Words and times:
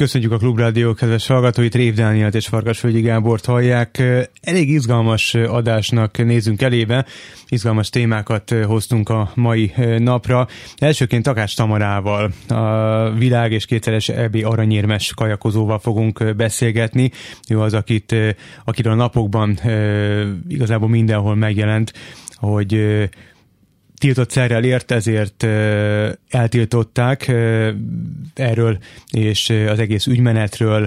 Köszönjük 0.00 0.32
a 0.32 0.36
Klubrádió 0.36 0.94
kedves 0.94 1.26
hallgatóit, 1.26 1.74
Rév 1.74 1.94
Dánielt 1.94 2.34
és 2.34 2.46
Farkasvölgyi 2.46 3.00
Gábort 3.00 3.44
hallják. 3.44 4.02
Elég 4.40 4.68
izgalmas 4.68 5.34
adásnak 5.34 6.24
nézünk 6.24 6.62
elébe, 6.62 7.06
izgalmas 7.48 7.88
témákat 7.88 8.54
hoztunk 8.66 9.08
a 9.08 9.30
mai 9.34 9.72
napra. 9.98 10.48
Elsőként 10.76 11.24
Takács 11.24 11.56
Tamarával, 11.56 12.32
a 12.48 13.10
világ 13.10 13.52
és 13.52 13.64
kétszeres 13.64 14.08
EB 14.08 14.36
aranyérmes 14.44 15.12
kajakozóval 15.14 15.78
fogunk 15.78 16.36
beszélgetni. 16.36 17.10
Ő 17.48 17.60
az, 17.60 17.74
akit, 17.74 18.14
akiről 18.64 18.92
a 18.92 18.96
napokban 18.96 19.58
igazából 20.48 20.88
mindenhol 20.88 21.34
megjelent, 21.34 21.92
hogy 22.34 22.80
tiltott 24.00 24.30
szerrel 24.30 24.64
ért, 24.64 24.90
ezért 24.90 25.42
eltiltották 26.28 27.32
erről, 28.34 28.78
és 29.10 29.50
az 29.68 29.78
egész 29.78 30.06
ügymenetről, 30.06 30.84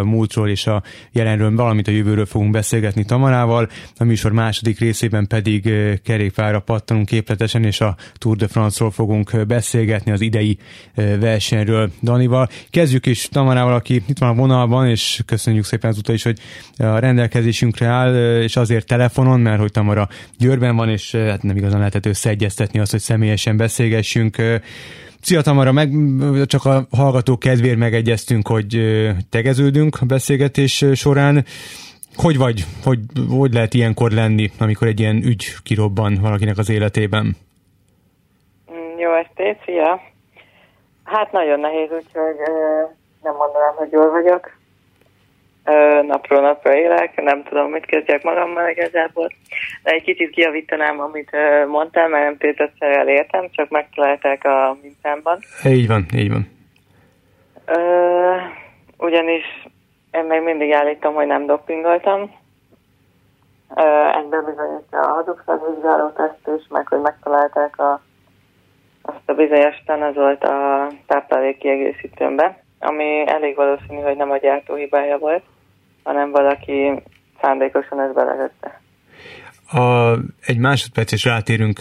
a 0.00 0.04
múltról 0.04 0.48
és 0.48 0.66
a 0.66 0.82
jelenről, 1.12 1.54
valamint 1.54 1.88
a 1.88 1.90
jövőről 1.90 2.26
fogunk 2.26 2.50
beszélgetni 2.50 3.04
Tamarával. 3.04 3.68
A 3.96 4.04
műsor 4.04 4.32
második 4.32 4.78
részében 4.78 5.26
pedig 5.26 5.72
kerékpára 6.04 6.60
pattanunk 6.60 7.06
képletesen, 7.06 7.64
és 7.64 7.80
a 7.80 7.96
Tour 8.14 8.36
de 8.36 8.48
France-ról 8.48 8.90
fogunk 8.90 9.46
beszélgetni 9.46 10.12
az 10.12 10.20
idei 10.20 10.58
versenyről 10.94 11.90
Danival. 12.02 12.48
Kezdjük 12.70 13.06
is 13.06 13.28
Tamarával, 13.28 13.74
aki 13.74 13.94
itt 13.94 14.18
van 14.18 14.28
a 14.28 14.34
vonalban, 14.34 14.88
és 14.88 15.22
köszönjük 15.26 15.64
szépen 15.64 15.90
azóta 15.90 16.12
is, 16.12 16.22
hogy 16.22 16.38
a 16.76 16.98
rendelkezésünkre 16.98 17.86
áll, 17.86 18.40
és 18.42 18.56
azért 18.56 18.86
telefonon, 18.86 19.40
mert 19.40 19.60
hogy 19.60 19.70
Tamara 19.70 20.08
Győrben 20.38 20.76
van, 20.76 20.88
és 20.88 21.14
hát 21.14 21.42
nem 21.42 21.56
igazán 21.56 21.78
lehetett 21.78 22.06
összeegyeztetni 22.54 22.80
azt, 22.80 22.90
hogy 22.90 23.00
személyesen 23.00 23.56
beszélgessünk. 23.56 24.36
Szia 25.20 25.42
Tamara, 25.42 25.72
meg 25.72 25.88
csak 26.46 26.64
a 26.64 26.86
hallgató 26.96 27.38
kedvéért 27.38 27.78
megegyeztünk, 27.78 28.48
hogy 28.48 28.76
tegeződünk 29.30 29.96
a 30.00 30.06
beszélgetés 30.06 30.84
során. 30.94 31.44
Hogy 32.16 32.38
vagy? 32.38 32.64
Hogy, 32.84 32.98
hogy 33.28 33.52
lehet 33.52 33.74
ilyenkor 33.74 34.10
lenni, 34.10 34.50
amikor 34.58 34.86
egy 34.86 35.00
ilyen 35.00 35.16
ügy 35.16 35.44
kirobban 35.62 36.18
valakinek 36.20 36.58
az 36.58 36.70
életében? 36.70 37.36
Mm, 38.72 38.98
jó 38.98 39.10
estét, 39.14 39.58
szia! 39.64 40.00
Hát 41.04 41.32
nagyon 41.32 41.60
nehéz, 41.60 41.90
úgyhogy 41.90 42.36
nem 43.22 43.34
mondanám, 43.36 43.74
hogy 43.76 43.88
jól 43.92 44.10
vagyok 44.10 44.50
napról 46.06 46.40
napra 46.40 46.76
élek, 46.76 47.22
nem 47.22 47.42
tudom, 47.42 47.70
mit 47.70 47.86
kezdjek 47.86 48.22
magammal 48.22 48.68
igazából, 48.68 49.28
de 49.82 49.90
egy 49.90 50.02
kicsit 50.02 50.30
kiavítanám, 50.30 51.00
amit 51.00 51.30
mondtál, 51.66 52.08
mert 52.08 52.24
nem 52.24 52.36
tétetszerrel 52.36 53.08
értem, 53.08 53.48
csak 53.50 53.68
megtalálták 53.68 54.44
a 54.44 54.76
mintámban. 54.82 55.38
Így 55.64 55.86
van, 55.86 56.06
így 56.14 56.30
van. 56.30 56.52
Uh, 57.68 58.40
ugyanis 58.98 59.44
én 60.10 60.24
még 60.24 60.42
mindig 60.42 60.72
állítom, 60.72 61.14
hogy 61.14 61.26
nem 61.26 61.46
dopingoltam. 61.46 62.22
Uh, 63.68 64.16
Egyben 64.16 64.44
bizonyítja 64.44 65.00
a 65.00 65.14
hazugságvizsgáló 65.14 66.08
teszt 66.08 66.58
is, 66.58 66.66
meg 66.68 66.88
hogy 66.88 67.00
megtalálták 67.00 67.78
a, 67.78 68.00
azt 69.02 69.28
a 69.28 69.32
bizonyos 69.32 69.82
tanazolt 69.86 70.44
a 70.44 70.88
táplálék 71.06 71.58
kiegészítőmbe, 71.58 72.62
ami 72.78 73.24
elég 73.26 73.56
valószínű, 73.56 74.00
hogy 74.00 74.16
nem 74.16 74.30
a 74.30 74.36
gyártó 74.36 74.74
hibája 74.74 75.18
volt 75.18 75.42
hanem 76.04 76.30
valaki 76.30 77.02
szándékosan 77.40 78.00
ezt 78.00 78.14
belegette. 78.14 78.83
A, 79.66 80.12
egy 80.40 80.58
másodperc 80.58 81.12
is 81.12 81.24
rátérünk 81.24 81.80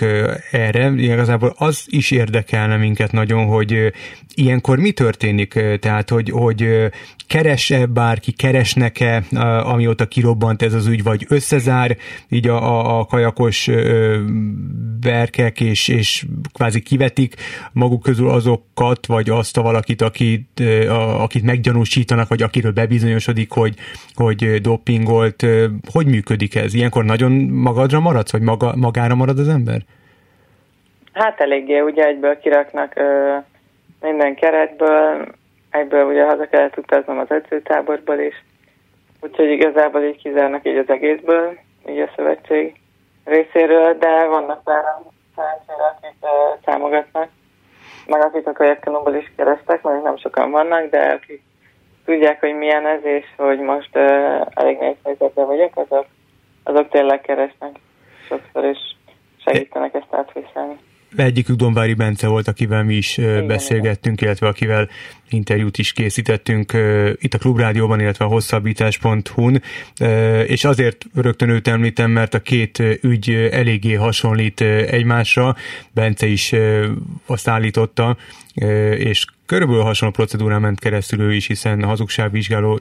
erre, 0.52 0.92
igazából 0.98 1.54
az 1.58 1.86
is 1.90 2.12
érdekelne 2.12 2.78
minket 2.78 3.12
nagyon, 3.12 3.46
hogy 3.46 3.94
ilyenkor 4.36 4.78
mi 4.78 4.92
történik, 4.92 5.60
tehát 5.80 6.10
hogy, 6.10 6.30
hogy 6.30 6.92
keres-e 7.28 7.86
bárki, 7.86 8.32
keresnek-e, 8.32 9.24
amióta 9.64 10.08
kirobbant 10.08 10.62
ez 10.62 10.74
az 10.74 10.88
ügy, 10.88 11.04
vagy 11.04 11.26
összezár 11.30 11.98
így 12.30 12.48
a, 12.48 12.56
a, 12.56 13.00
a 13.00 13.06
kajakos 13.06 13.70
berkek, 15.00 15.60
és, 15.60 15.88
és 15.88 16.26
kvázi 16.54 16.82
kivetik 16.82 17.36
maguk 17.72 18.02
közül 18.02 18.30
azokat, 18.30 19.06
vagy 19.06 19.30
azt 19.30 19.58
a 19.58 19.62
valakit, 19.62 20.02
akit, 20.02 20.60
a, 20.88 21.24
akit 21.24 21.44
meggyanúsítanak, 21.44 22.28
vagy 22.28 22.42
akiről 22.42 22.72
bebizonyosodik, 22.72 23.52
hogy, 23.52 23.76
hogy 24.14 24.62
dopingolt. 24.62 25.46
Hogy 25.92 26.06
működik 26.06 26.56
ez? 26.56 26.74
Ilyenkor 26.74 27.06
nagyon 27.06 27.32
magadra 27.74 28.00
maradsz, 28.00 28.32
vagy 28.32 28.42
maga, 28.42 28.76
magára 28.76 29.16
marad 29.16 29.40
az 29.40 29.48
ember? 29.48 29.82
Hát 31.14 31.40
eléggé, 31.42 31.80
ugye 31.80 32.06
egyből 32.06 32.40
kiraknak 32.40 32.96
ö, 32.96 33.36
minden 34.02 34.36
keretből, 34.36 35.26
egyből 35.70 36.06
ugye 36.06 36.26
haza 36.26 36.48
kellett 36.48 36.78
utaznom 36.78 37.20
az 37.20 37.32
edzőtáborból 37.32 38.20
is, 38.20 38.44
úgyhogy 39.22 39.50
igazából 39.50 40.02
így 40.02 40.18
kizárnak 40.18 40.68
így 40.68 40.78
az 40.78 40.90
egészből, 40.90 41.58
így 41.90 42.00
a 42.00 42.12
szövetség 42.16 42.76
részéről, 43.24 43.98
de 43.98 44.26
vannak 44.26 44.62
már 44.64 44.84
szerencsére, 45.36 45.96
akik 45.98 46.18
uh, 46.22 46.30
támogatnak, 46.66 47.30
meg 48.08 48.22
akik 48.22 48.48
a 48.48 48.52
kajakkanóból 48.52 49.16
is 49.16 49.32
kerestek, 49.36 49.82
mert 49.82 50.04
nem 50.04 50.18
sokan 50.18 50.52
vannak, 50.52 50.90
de 50.90 51.20
akik 51.22 51.42
tudják, 52.06 52.40
hogy 52.40 52.56
milyen 52.56 52.88
ez, 52.88 53.04
és 53.04 53.26
hogy 53.38 53.60
most 53.60 53.96
uh, 53.96 54.42
elég 54.54 54.78
nehéz 54.78 54.96
helyzetben 55.04 55.46
vagyok, 55.46 55.72
azok, 55.78 56.06
azok 56.64 56.90
tényleg 56.90 57.22
keresnek 57.22 57.80
sokszor, 58.28 58.64
és 58.64 58.78
segítenek 59.46 59.94
ezt 59.94 60.08
átviselni. 60.12 60.78
Egyikük 61.16 61.56
Dombári 61.56 61.94
Bence 61.94 62.28
volt, 62.28 62.48
akivel 62.48 62.84
mi 62.84 62.94
is 62.94 63.18
Igen, 63.18 63.48
beszélgettünk, 63.48 64.22
illetve 64.22 64.48
akivel 64.48 64.90
interjút 65.34 65.78
is 65.78 65.92
készítettünk 65.92 66.74
itt 67.20 67.34
a 67.34 67.38
Klubrádióban, 67.38 68.00
illetve 68.00 68.26
a 68.26 68.28
hosszabbítás.hu-n, 68.28 69.62
és 70.46 70.64
azért 70.64 71.06
rögtön 71.14 71.50
őt 71.50 71.68
említem, 71.68 72.12
mert 72.12 72.34
a 72.34 72.40
két 72.40 72.84
ügy 73.02 73.30
eléggé 73.52 73.94
hasonlít 73.94 74.62
egymásra, 74.62 75.56
Bence 75.92 76.28
is 76.28 76.54
azt 77.26 77.48
állította, 77.48 78.18
és 78.98 79.26
körülbelül 79.46 79.84
hasonló 79.84 80.14
procedúrán 80.14 80.62
ment 80.62 80.80
keresztül 80.80 81.22
ő 81.22 81.34
is, 81.34 81.48
hiszen 81.48 81.84
a 81.84 81.88
hazugságvizsgáló, 81.88 82.80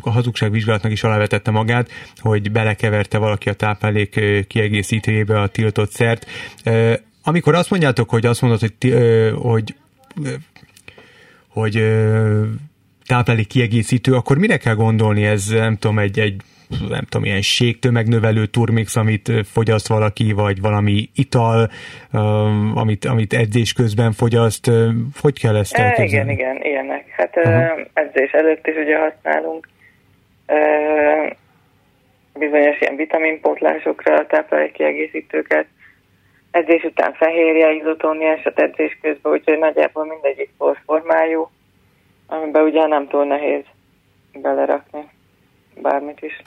a 0.00 0.10
hazugságvizsgálatnak 0.10 0.92
is 0.92 1.02
alávetette 1.02 1.50
magát, 1.50 1.90
hogy 2.16 2.50
belekeverte 2.50 3.18
valaki 3.18 3.48
a 3.48 3.52
táplálék 3.52 4.20
kiegészítőjébe 4.48 5.40
a 5.40 5.46
tiltott 5.46 5.90
szert. 5.90 6.26
Amikor 7.22 7.54
azt 7.54 7.70
mondjátok, 7.70 8.10
hogy 8.10 8.26
azt 8.26 8.40
mondod, 8.40 8.60
hogy, 8.60 8.94
hogy, 9.34 9.74
hogy 11.58 11.82
táplálék 13.06 13.46
kiegészítő, 13.46 14.12
akkor 14.12 14.38
mire 14.38 14.56
kell 14.56 14.74
gondolni? 14.74 15.24
Ez 15.24 15.46
nem 15.46 15.76
tudom, 15.76 15.98
egy, 15.98 16.18
egy 16.18 16.42
nem 16.88 17.04
tudom, 17.08 17.26
ilyen 17.26 17.40
ségtömegnövelő 17.40 18.46
turmix, 18.46 18.96
amit 18.96 19.32
fogyaszt 19.52 19.88
valaki, 19.88 20.32
vagy 20.32 20.60
valami 20.60 21.08
ital, 21.14 21.70
amit, 22.74 23.04
amit 23.04 23.32
edzés 23.32 23.72
közben 23.72 24.12
fogyaszt. 24.12 24.70
Hogy 25.20 25.40
kell 25.40 25.56
ezt 25.56 25.74
elképzelni? 25.74 26.32
Igen, 26.32 26.54
igen, 26.56 26.70
ilyenek. 26.70 27.04
Hát 27.08 27.36
uh-huh. 27.36 27.86
edzés 27.92 28.30
előtt 28.30 28.66
is 28.66 28.74
ugye 28.76 28.98
használunk 28.98 29.68
bizonyos 32.38 32.80
ilyen 32.80 32.96
vitaminpótlásokra 32.96 34.26
táplálékkiegészítőket, 34.26 35.66
edzés 36.50 36.82
után 36.82 37.12
fehérje, 37.12 37.72
izotóniásat 37.72 38.58
edzés 38.58 38.98
közben, 39.02 39.32
úgyhogy 39.32 39.58
nagyjából 39.58 40.06
mindegyik 40.06 40.50
formájú, 40.86 41.50
amiben 42.26 42.62
ugye 42.62 42.86
nem 42.86 43.08
túl 43.08 43.24
nehéz 43.24 43.62
belerakni 44.32 45.08
bármit 45.82 46.22
is. 46.22 46.42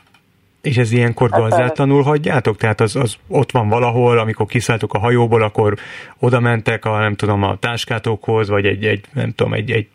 És 0.62 0.78
ez 0.78 0.92
ilyenkor 0.92 1.30
gazdátlanul 1.30 2.04
hagyjátok? 2.04 2.58
Tehát 2.58 2.80
az, 2.80 2.96
az 2.96 3.16
ott 3.28 3.52
van 3.52 3.70
valahol, 3.70 4.18
amikor 4.18 4.46
kiszálltok 4.46 4.94
a 4.94 5.00
hajóból, 5.00 5.42
akkor 5.42 5.74
oda 6.20 6.40
mentek 6.40 6.86
a, 6.86 7.00
nem 7.00 7.16
tudom, 7.16 7.44
a 7.44 7.58
táskátokhoz, 7.60 8.50
vagy 8.50 8.66
egy, 8.66 8.86
egy 8.86 9.06
nem 9.14 9.32
tudom, 9.36 9.54
egy, 9.54 9.72
egy 9.72 9.88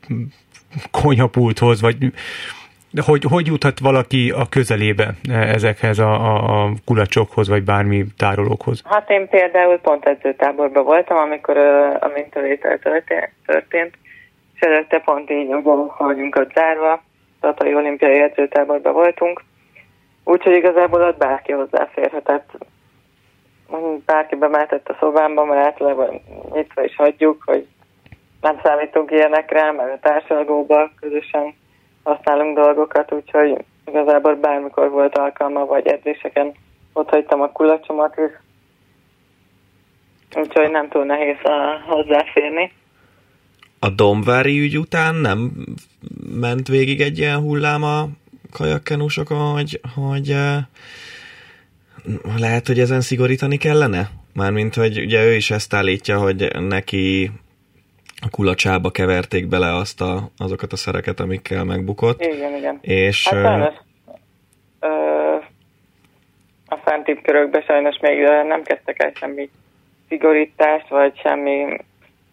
konyhapulthoz, 0.90 1.80
vagy 1.80 1.96
hogy, 3.04 3.24
hogy 3.28 3.46
juthat 3.46 3.78
valaki 3.78 4.30
a 4.30 4.46
közelébe 4.50 5.14
ezekhez 5.30 5.98
a, 5.98 6.12
a, 6.12 6.62
a 6.62 6.70
kulacsokhoz, 6.84 7.48
vagy 7.48 7.64
bármi 7.64 8.04
tárolókhoz? 8.16 8.82
Hát 8.84 9.10
én 9.10 9.28
például 9.28 9.78
pont 9.78 10.06
edzőtáborban 10.06 10.84
voltam, 10.84 11.16
amikor 11.16 11.56
a 12.00 12.10
mintavétel 12.14 12.78
történt, 13.46 13.94
és 14.54 14.60
előtte 14.60 14.98
pont 14.98 15.30
így 15.30 15.48
vagyunk 15.98 16.46
zárva, 16.54 17.02
Tatai 17.40 17.74
olimpiai 17.74 18.20
edzőtáborban 18.20 18.92
voltunk, 18.92 19.42
Úgyhogy 20.28 20.54
igazából 20.54 21.02
ott 21.02 21.16
bárki 21.16 21.52
hozzáférhetett. 21.52 22.50
Bárki 24.04 24.34
bemehetett 24.34 24.88
a 24.88 24.96
szobámba, 25.00 25.44
mert 25.44 25.78
nyitva 26.52 26.84
is 26.84 26.96
hagyjuk, 26.96 27.42
hogy 27.44 27.66
nem 28.40 28.60
számítunk 28.62 29.10
ilyenekre, 29.10 29.72
mert 29.72 29.92
a 29.92 30.08
társadalmóban 30.08 30.92
közösen 31.00 31.54
használunk 32.06 32.56
dolgokat, 32.56 33.12
úgyhogy 33.12 33.64
igazából 33.86 34.34
bármikor 34.34 34.90
volt 34.90 35.18
alkalma, 35.18 35.64
vagy 35.64 35.86
edzéseken 35.86 36.54
ott 36.92 37.08
hagytam 37.08 37.40
a 37.40 37.52
kulacsomat 37.52 38.16
is, 38.16 38.32
úgyhogy 40.36 40.70
nem 40.70 40.88
túl 40.88 41.04
nehéz 41.04 41.36
a, 41.42 41.82
hozzáférni. 41.86 42.72
A 43.78 43.88
Domvári 43.88 44.60
ügy 44.60 44.78
után 44.78 45.14
nem 45.14 45.52
ment 46.40 46.68
végig 46.68 47.00
egy 47.00 47.18
ilyen 47.18 47.38
hullám 47.38 47.82
a 47.82 48.06
kajakkenusokon, 48.52 49.52
hogy, 49.52 49.80
hogy 49.94 50.36
lehet, 52.38 52.66
hogy 52.66 52.78
ezen 52.78 53.00
szigorítani 53.00 53.56
kellene? 53.56 54.08
Mármint, 54.34 54.74
hogy 54.74 54.98
ugye 54.98 55.24
ő 55.24 55.34
is 55.34 55.50
ezt 55.50 55.74
állítja, 55.74 56.18
hogy 56.18 56.60
neki 56.60 57.30
a 58.22 58.30
kulacsába 58.30 58.90
keverték 58.90 59.48
bele 59.48 59.74
azt 59.74 60.00
a, 60.00 60.30
azokat 60.38 60.72
a 60.72 60.76
szereket, 60.76 61.20
amikkel 61.20 61.64
megbukott. 61.64 62.24
Igen, 62.24 62.56
igen. 62.56 62.78
És, 62.80 63.28
hát 63.28 63.42
sajnos, 63.42 63.74
ö, 64.80 64.88
a 66.66 66.76
fentibb 66.84 67.22
körökben 67.22 67.62
sajnos 67.62 67.98
még 68.00 68.18
nem 68.46 68.62
kezdtek 68.62 69.02
el 69.02 69.12
semmi 69.14 69.50
szigorítást, 70.08 70.88
vagy 70.88 71.18
semmi 71.18 71.76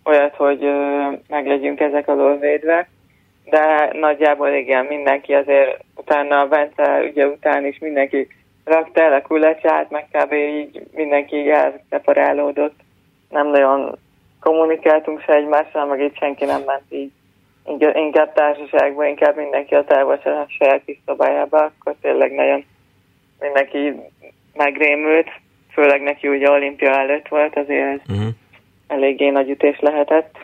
olyat, 0.04 0.36
hogy 0.36 0.64
ö, 0.64 1.08
meg 1.28 1.48
legyünk 1.48 1.80
ezek 1.80 2.08
alól 2.08 2.38
védve, 2.38 2.88
de 3.46 3.90
nagyjából 3.94 4.50
igen, 4.50 4.86
mindenki 4.86 5.34
azért 5.34 5.84
utána 5.96 6.40
a 6.40 6.48
Bence 6.48 7.04
ugye 7.10 7.28
után 7.28 7.66
is 7.66 7.80
mindenki 7.80 8.28
rakta 8.64 9.02
el 9.02 9.14
a 9.14 9.22
kulacsát, 9.22 9.90
meg 9.90 10.08
kb. 10.12 10.34
így 10.34 10.84
mindenki 10.92 11.36
így 11.36 11.48
elszeparálódott. 11.48 12.76
Nem 13.30 13.48
nagyon 13.48 13.98
kommunikáltunk 14.44 15.22
se 15.22 15.34
egymással, 15.34 15.86
meg 15.86 16.02
itt 16.02 16.18
senki 16.18 16.46
nem 16.46 16.62
ment 16.66 16.84
így. 16.90 17.12
Inkább 17.94 18.34
társaságban, 18.34 19.08
inkább 19.08 19.36
mindenki 19.36 19.76
a 19.76 19.84
távol 19.84 20.20
a 20.24 20.46
saját 20.48 20.82
kis 20.86 21.00
szobájába, 21.06 21.64
akkor 21.64 21.96
tényleg 22.02 22.32
nagyon 22.32 22.66
mindenki 23.40 23.94
megrémült, 24.54 25.30
főleg 25.72 26.02
neki 26.02 26.28
ugye 26.28 26.50
olimpia 26.50 27.00
előtt 27.00 27.28
volt, 27.28 27.58
azért 27.58 28.10
uh-huh. 28.10 28.28
eléggé 28.88 29.30
nagy 29.30 29.50
ütés 29.50 29.80
lehetett. 29.80 30.38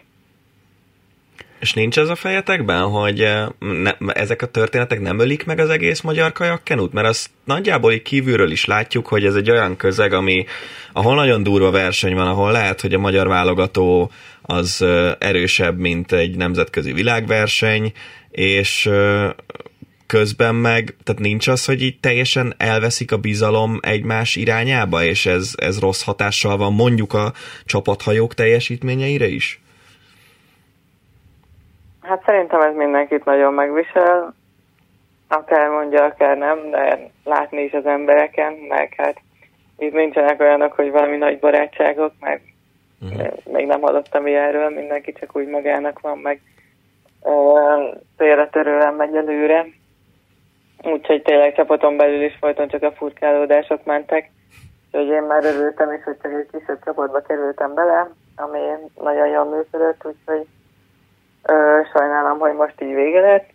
És 1.59 1.73
nincs 1.73 1.97
ez 1.99 2.09
a 2.09 2.15
fejetekben, 2.15 2.81
hogy 2.81 3.21
eh, 3.21 3.47
ne, 3.59 3.91
ezek 4.13 4.41
a 4.41 4.45
történetek 4.45 4.99
nem 4.99 5.19
ölik 5.19 5.45
meg 5.45 5.59
az 5.59 5.69
egész 5.69 6.01
magyar 6.01 6.31
kajakkenút? 6.31 6.93
Mert 6.93 7.07
azt 7.07 7.29
nagyjából 7.43 7.93
így 7.93 8.01
kívülről 8.01 8.51
is 8.51 8.65
látjuk, 8.65 9.07
hogy 9.07 9.25
ez 9.25 9.35
egy 9.35 9.51
olyan 9.51 9.75
közeg, 9.75 10.13
ami, 10.13 10.45
ahol 10.93 11.15
nagyon 11.15 11.43
durva 11.43 11.71
verseny 11.71 12.15
van, 12.15 12.27
ahol 12.27 12.51
lehet, 12.51 12.81
hogy 12.81 12.93
a 12.93 12.99
magyar 12.99 13.27
válogató 13.27 14.11
az 14.41 14.81
eh, 14.81 15.11
erősebb, 15.19 15.77
mint 15.77 16.11
egy 16.11 16.35
nemzetközi 16.35 16.93
világverseny, 16.93 17.91
és 18.31 18.85
eh, 18.85 19.29
közben 20.05 20.55
meg, 20.55 20.95
tehát 21.03 21.21
nincs 21.21 21.47
az, 21.47 21.65
hogy 21.65 21.81
így 21.81 21.99
teljesen 21.99 22.53
elveszik 22.57 23.11
a 23.11 23.17
bizalom 23.17 23.79
egymás 23.81 24.35
irányába, 24.35 25.03
és 25.03 25.25
ez, 25.25 25.53
ez 25.55 25.79
rossz 25.79 26.01
hatással 26.01 26.57
van 26.57 26.73
mondjuk 26.73 27.13
a 27.13 27.33
csapathajók 27.65 28.33
teljesítményeire 28.33 29.27
is? 29.27 29.59
Hát 32.09 32.23
szerintem 32.25 32.61
ez 32.61 32.75
mindenkit 32.75 33.25
nagyon 33.25 33.53
megvisel, 33.53 34.33
akár 35.27 35.69
mondja, 35.69 36.03
akár 36.03 36.37
nem, 36.37 36.69
de 36.69 37.09
látni 37.23 37.63
is 37.63 37.73
az 37.73 37.85
embereken, 37.85 38.53
meg 38.53 38.93
hát 38.97 39.21
itt 39.77 39.93
nincsenek 39.93 40.39
olyanok, 40.39 40.73
hogy 40.73 40.91
valami 40.91 41.17
nagy 41.17 41.39
barátságok, 41.39 42.11
meg 42.19 42.41
uh-huh. 43.01 43.33
még 43.45 43.65
nem 43.65 43.81
hallottam 43.81 44.27
ilyenről, 44.27 44.69
mindenki 44.69 45.13
csak 45.13 45.35
úgy 45.35 45.47
magának 45.47 45.99
van, 45.99 46.17
meg 46.17 46.41
félretörően 48.17 48.93
megy 48.93 49.15
előre. 49.15 49.65
Úgyhogy 50.83 51.21
tényleg 51.21 51.55
csapaton 51.55 51.97
belül 51.97 52.23
is 52.23 52.37
folyton 52.39 52.67
csak 52.67 52.83
a 52.83 52.91
furkálódások 52.91 53.83
mentek. 53.85 54.31
Úgyhogy 54.91 55.07
én 55.07 55.23
már 55.23 55.45
örültem 55.45 55.91
is, 55.91 56.03
hogy 56.03 56.17
csak 56.21 56.31
egy 56.31 56.47
kisebb 56.51 56.83
csapatba 56.83 57.19
kerültem 57.21 57.73
bele, 57.73 58.09
ami 58.35 58.59
nagyon 59.01 59.27
jól 59.27 59.45
működött, 59.45 60.05
úgyhogy 60.05 60.47
sajnálom, 61.93 62.39
hogy 62.39 62.53
most 62.53 62.81
így 62.81 62.93
vége 62.93 63.19
lett, 63.19 63.49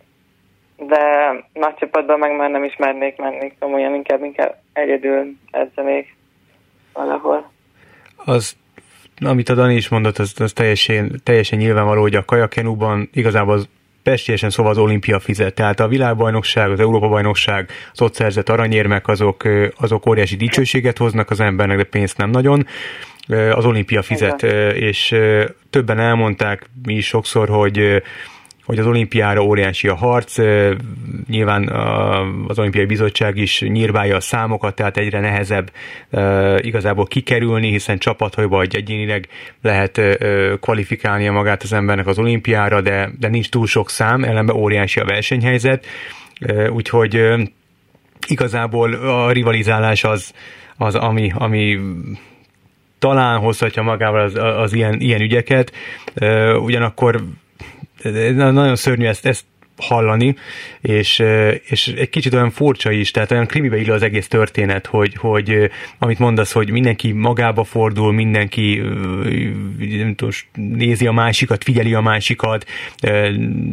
de 0.77 1.29
nagy 1.53 1.75
csapatban 1.75 2.19
meg 2.19 2.35
már 2.35 2.49
nem 2.49 2.63
is 2.63 2.75
mernék 2.75 3.17
menni, 3.17 3.53
komolyan 3.59 3.93
inkább, 3.93 4.23
inkább 4.23 4.55
egyedül 4.73 5.25
edzenék 5.51 6.15
valahol. 6.93 7.51
Az 8.15 8.55
amit 9.25 9.49
a 9.49 9.53
Dani 9.53 9.75
is 9.75 9.89
mondott, 9.89 10.17
az, 10.17 10.33
az 10.39 10.53
teljesen, 10.53 11.21
teljesen 11.23 11.59
nyilvánvaló, 11.59 12.01
hogy 12.01 12.15
a 12.15 12.25
kajakenúban 12.25 13.09
igazából 13.13 13.53
az 13.53 13.67
pestélyesen 14.03 14.49
szóval 14.49 14.71
az 14.71 14.77
olimpia 14.77 15.19
fizet. 15.19 15.53
Tehát 15.53 15.79
a 15.79 15.87
világbajnokság, 15.87 16.71
az 16.71 16.79
Európa-bajnokság, 16.79 17.69
az 17.91 18.01
ott 18.01 18.13
szerzett 18.13 18.49
aranyérmek, 18.49 19.07
azok, 19.07 19.43
azok 19.77 20.07
óriási 20.07 20.35
dicsőséget 20.35 20.97
hoznak 20.97 21.29
az 21.29 21.39
embernek, 21.39 21.77
de 21.77 21.83
pénzt 21.83 22.17
nem 22.17 22.29
nagyon 22.29 22.67
az 23.27 23.65
olimpia 23.65 24.01
fizet, 24.01 24.41
Igen. 24.41 24.75
és 24.75 25.15
többen 25.69 25.99
elmondták 25.99 26.69
mi 26.85 26.93
is 26.93 27.07
sokszor, 27.07 27.49
hogy 27.49 28.03
hogy 28.65 28.79
az 28.79 28.85
olimpiára 28.85 29.43
óriási 29.43 29.87
a 29.87 29.95
harc, 29.95 30.37
nyilván 31.27 31.69
az 32.47 32.59
olimpiai 32.59 32.85
bizottság 32.85 33.37
is 33.37 33.61
nyírválja 33.61 34.15
a 34.15 34.19
számokat, 34.19 34.75
tehát 34.75 34.97
egyre 34.97 35.19
nehezebb 35.19 35.71
igazából 36.57 37.05
kikerülni, 37.05 37.69
hiszen 37.69 37.97
csapathajóba 37.97 38.55
vagy 38.55 38.75
egyénileg 38.75 39.27
lehet 39.61 40.01
kvalifikálnia 40.59 41.31
magát 41.31 41.63
az 41.63 41.73
embernek 41.73 42.07
az 42.07 42.19
olimpiára, 42.19 42.81
de, 42.81 43.11
de 43.19 43.27
nincs 43.27 43.49
túl 43.49 43.67
sok 43.67 43.89
szám, 43.89 44.23
ellenben 44.23 44.55
óriási 44.55 44.99
a 44.99 45.05
versenyhelyzet, 45.05 45.85
úgyhogy 46.69 47.21
igazából 48.27 48.93
a 48.93 49.31
rivalizálás 49.31 50.03
az, 50.03 50.33
az 50.77 50.95
ami, 50.95 51.31
ami 51.35 51.79
talán 53.05 53.39
hozhatja 53.39 53.81
magával 53.81 54.21
az, 54.21 54.35
az 54.35 54.73
ilyen, 54.73 54.99
ilyen 54.99 55.21
ügyeket, 55.21 55.71
ugyanakkor 56.59 57.23
nagyon 58.35 58.75
szörnyű 58.75 59.05
ezt, 59.05 59.25
ezt 59.25 59.45
hallani, 59.77 60.35
és, 60.81 61.23
és 61.63 61.87
egy 61.87 62.09
kicsit 62.09 62.33
olyan 62.33 62.49
furcsa 62.49 62.91
is, 62.91 63.11
tehát 63.11 63.31
olyan 63.31 63.45
krimibe 63.45 63.77
illő 63.77 63.93
az 63.93 64.01
egész 64.01 64.27
történet, 64.27 64.85
hogy, 64.85 65.15
hogy 65.15 65.69
amit 65.99 66.19
mondasz, 66.19 66.51
hogy 66.51 66.69
mindenki 66.69 67.11
magába 67.11 67.63
fordul, 67.63 68.13
mindenki 68.13 68.81
nem 69.77 70.15
tudom, 70.15 70.33
nézi 70.53 71.07
a 71.07 71.11
másikat, 71.11 71.63
figyeli 71.63 71.93
a 71.93 72.01
másikat, 72.01 72.65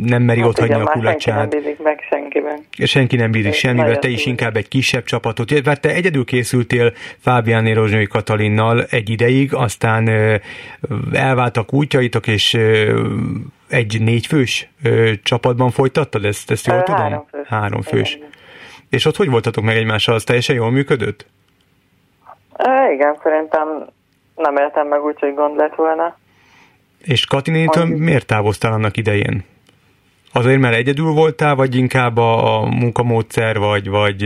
nem 0.03 0.23
meri 0.23 0.41
hát 0.41 0.49
ott 0.49 0.59
hagyni 0.59 0.75
a 0.75 0.85
kulacsát. 0.85 1.21
Senki 1.21 1.57
nem 1.57 1.63
bízik 1.63 1.83
meg 1.83 2.01
senkiben. 2.11 2.59
Senki 2.85 3.17
nem 3.17 3.31
bízik 3.31 3.53
semmiben, 3.53 4.01
te 4.01 4.09
is 4.09 4.27
inkább 4.27 4.57
egy 4.57 4.69
kisebb 4.69 5.05
csapatot, 5.05 5.65
mert 5.65 5.81
te 5.81 5.95
egyedül 5.95 6.25
készültél 6.25 6.93
Fábián 7.19 7.75
Rozsnyói 7.75 8.07
Katalinnal 8.07 8.85
egy 8.85 9.11
ideig, 9.11 9.55
aztán 9.55 10.09
elváltak 11.13 11.73
útjaitok, 11.73 12.27
és 12.27 12.59
egy 13.73 14.01
négyfős 14.01 14.69
ö, 14.83 15.13
csapatban 15.23 15.71
folytattad 15.71 16.25
ezt, 16.25 16.51
ezt 16.51 16.67
jól 16.67 16.83
tudom? 16.83 17.01
Három 17.01 17.25
fős. 17.31 17.49
Három 17.49 17.83
fős. 17.83 18.15
Igen. 18.15 18.29
És 18.91 19.05
ott 19.05 19.17
hogy 19.17 19.31
voltatok 19.31 19.65
meg 19.65 19.77
egymással? 19.77 20.15
Az 20.15 20.25
teljesen 20.25 20.57
jól 20.57 20.71
működött? 20.71 21.27
É, 22.59 22.93
igen, 22.93 23.19
szerintem 23.23 23.87
nem 24.37 24.57
éltem 24.57 24.87
meg 24.87 25.05
úgy, 25.05 25.19
hogy 25.19 25.35
gond 25.35 25.57
lett 25.57 25.75
volna. 25.75 26.17
És 27.05 27.27
Katinétől 27.27 27.87
miért 27.87 28.27
távoztál 28.27 28.73
annak 28.73 28.97
idején? 28.97 29.45
Azért, 30.33 30.61
mert 30.61 30.75
egyedül 30.75 31.13
voltál, 31.13 31.55
vagy 31.55 31.75
inkább 31.75 32.17
a, 32.17 32.61
a 32.61 32.67
munkamódszer, 32.67 33.59
vagy, 33.59 33.89
vagy, 33.89 34.23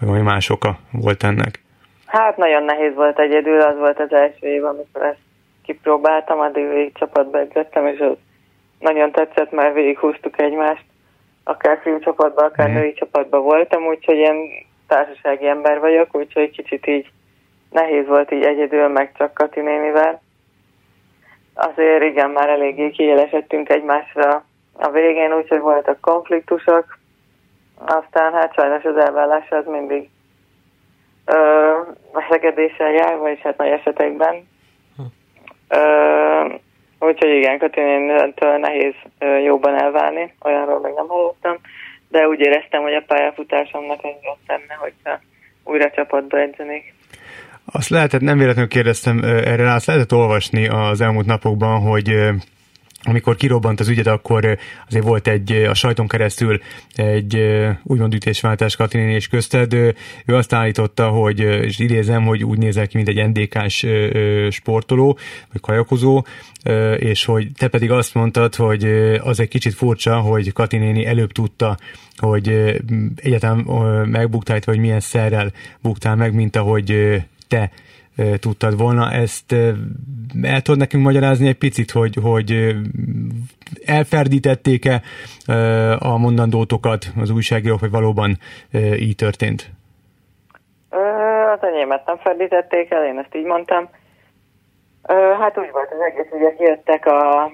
vagy 0.00 0.08
vagy 0.08 0.22
más 0.22 0.50
oka 0.50 0.78
volt 0.92 1.22
ennek? 1.22 1.62
Hát 2.06 2.36
nagyon 2.36 2.62
nehéz 2.62 2.94
volt 2.94 3.18
egyedül, 3.18 3.60
az 3.60 3.76
volt 3.76 4.00
az 4.00 4.12
első 4.12 4.46
év, 4.46 4.64
amikor 4.64 5.02
ezt 5.02 5.18
kipróbáltam, 5.62 6.40
addig 6.40 6.68
végig 6.68 6.92
csapatba 6.94 7.38
edzettem, 7.38 7.86
és 7.86 7.98
az 7.98 8.16
nagyon 8.84 9.12
tetszett, 9.12 9.50
mert 9.50 9.74
végighúztuk 9.74 10.40
egymást, 10.40 10.84
akár 11.44 11.78
filmcsapatban, 11.82 12.44
akár 12.44 12.70
mm. 12.70 12.72
női 12.72 12.92
csapatban 12.92 13.42
voltam, 13.42 13.86
úgyhogy 13.86 14.16
én 14.16 14.66
társasági 14.88 15.46
ember 15.46 15.80
vagyok, 15.80 16.16
úgyhogy 16.16 16.50
kicsit 16.50 16.86
így 16.86 17.10
nehéz 17.70 18.06
volt 18.06 18.32
így 18.32 18.42
egyedül, 18.42 18.88
meg 18.88 19.12
csak 19.16 19.34
Kati 19.34 19.60
nénivel. 19.60 20.22
Azért 21.54 22.02
igen, 22.02 22.30
már 22.30 22.48
eléggé 22.48 22.90
kiélesedtünk 22.90 23.68
egymásra 23.68 24.44
a 24.72 24.90
végén, 24.90 25.32
úgyhogy 25.32 25.60
voltak 25.60 26.00
konfliktusok, 26.00 26.98
aztán 27.78 28.32
hát 28.32 28.54
sajnos 28.54 28.84
az 28.84 28.96
elvállás 28.96 29.50
az 29.50 29.66
mindig 29.66 30.08
ö, 31.24 31.70
veszekedéssel 32.12 32.90
jár, 32.90 33.18
vagyis 33.18 33.40
hát 33.40 33.56
nagy 33.56 33.68
esetekben. 33.68 34.48
Hm. 34.96 35.02
Ö, 35.68 36.23
Úgyhogy 37.06 37.30
igen, 37.30 37.58
Katinéntől 37.58 38.56
nehéz 38.58 38.94
jobban 39.44 39.80
elválni, 39.80 40.34
olyanról 40.42 40.80
még 40.80 40.92
nem 40.94 41.06
hallottam, 41.08 41.56
de 42.08 42.28
úgy 42.28 42.40
éreztem, 42.40 42.82
hogy 42.82 42.94
a 42.94 43.04
pályafutásomnak 43.06 44.02
jobb 44.02 44.38
lenne, 44.46 44.74
hogyha 44.78 45.20
újra 45.64 45.90
csapatba 45.90 46.40
edzenék. 46.40 46.94
Azt 47.72 47.88
lehetett, 47.88 48.20
nem 48.20 48.38
véletlenül 48.38 48.70
kérdeztem 48.70 49.20
erre 49.24 49.62
rá, 49.62 49.74
azt 49.74 49.86
lehetett 49.86 50.12
olvasni 50.12 50.68
az 50.68 51.00
elmúlt 51.00 51.26
napokban, 51.26 51.80
hogy 51.80 52.28
amikor 53.04 53.36
kirobbant 53.36 53.80
az 53.80 53.88
ügyet, 53.88 54.06
akkor 54.06 54.58
azért 54.88 55.04
volt 55.04 55.28
egy, 55.28 55.52
a 55.52 55.74
sajton 55.74 56.08
keresztül 56.08 56.60
egy 56.94 57.38
úgymond 57.82 58.14
ütésváltás 58.14 58.76
Katinéni 58.76 59.12
és 59.12 59.28
közted. 59.28 59.72
Ő 59.72 59.94
azt 60.26 60.52
állította, 60.52 61.08
hogy, 61.08 61.40
és 61.40 61.78
idézem, 61.78 62.24
hogy 62.24 62.44
úgy 62.44 62.58
nézel 62.58 62.86
ki, 62.86 62.96
mint 62.96 63.08
egy 63.08 63.28
NDK-s 63.28 63.86
sportoló, 64.50 65.18
vagy 65.52 65.60
kajakozó, 65.60 66.24
és 66.96 67.24
hogy 67.24 67.48
te 67.58 67.68
pedig 67.68 67.90
azt 67.90 68.14
mondtad, 68.14 68.54
hogy 68.54 68.84
az 69.18 69.40
egy 69.40 69.48
kicsit 69.48 69.74
furcsa, 69.74 70.20
hogy 70.20 70.52
Katinéni 70.52 71.06
előbb 71.06 71.32
tudta, 71.32 71.76
hogy 72.16 72.48
egyetem 73.16 73.58
megbuktál, 74.04 74.60
vagy 74.64 74.78
milyen 74.78 75.00
szerrel 75.00 75.52
buktál 75.80 76.16
meg, 76.16 76.34
mint 76.34 76.56
ahogy 76.56 77.20
te 77.48 77.70
tudtad 78.40 78.78
volna. 78.78 79.10
Ezt 79.12 79.52
el 80.42 80.60
tudod 80.62 80.80
nekünk 80.80 81.04
magyarázni 81.04 81.48
egy 81.48 81.58
picit, 81.58 81.90
hogy, 81.90 82.14
hogy 82.22 82.76
elferdítették-e 83.84 85.02
a 85.98 86.18
mondandótokat 86.18 87.06
az 87.20 87.30
újságírók, 87.30 87.80
vagy 87.80 87.90
valóban 87.90 88.38
így 88.98 89.16
történt? 89.16 89.70
Az 91.54 91.62
enyémet 91.62 92.06
nem 92.06 92.16
ferdítették 92.16 92.90
el, 92.90 93.06
én 93.06 93.18
ezt 93.18 93.34
így 93.34 93.44
mondtam. 93.44 93.88
Hát 95.40 95.58
úgy 95.58 95.70
volt 95.72 95.90
az 95.92 96.00
egész, 96.00 96.30
hogy 96.30 96.40
jöttek 96.58 97.06
a 97.06 97.52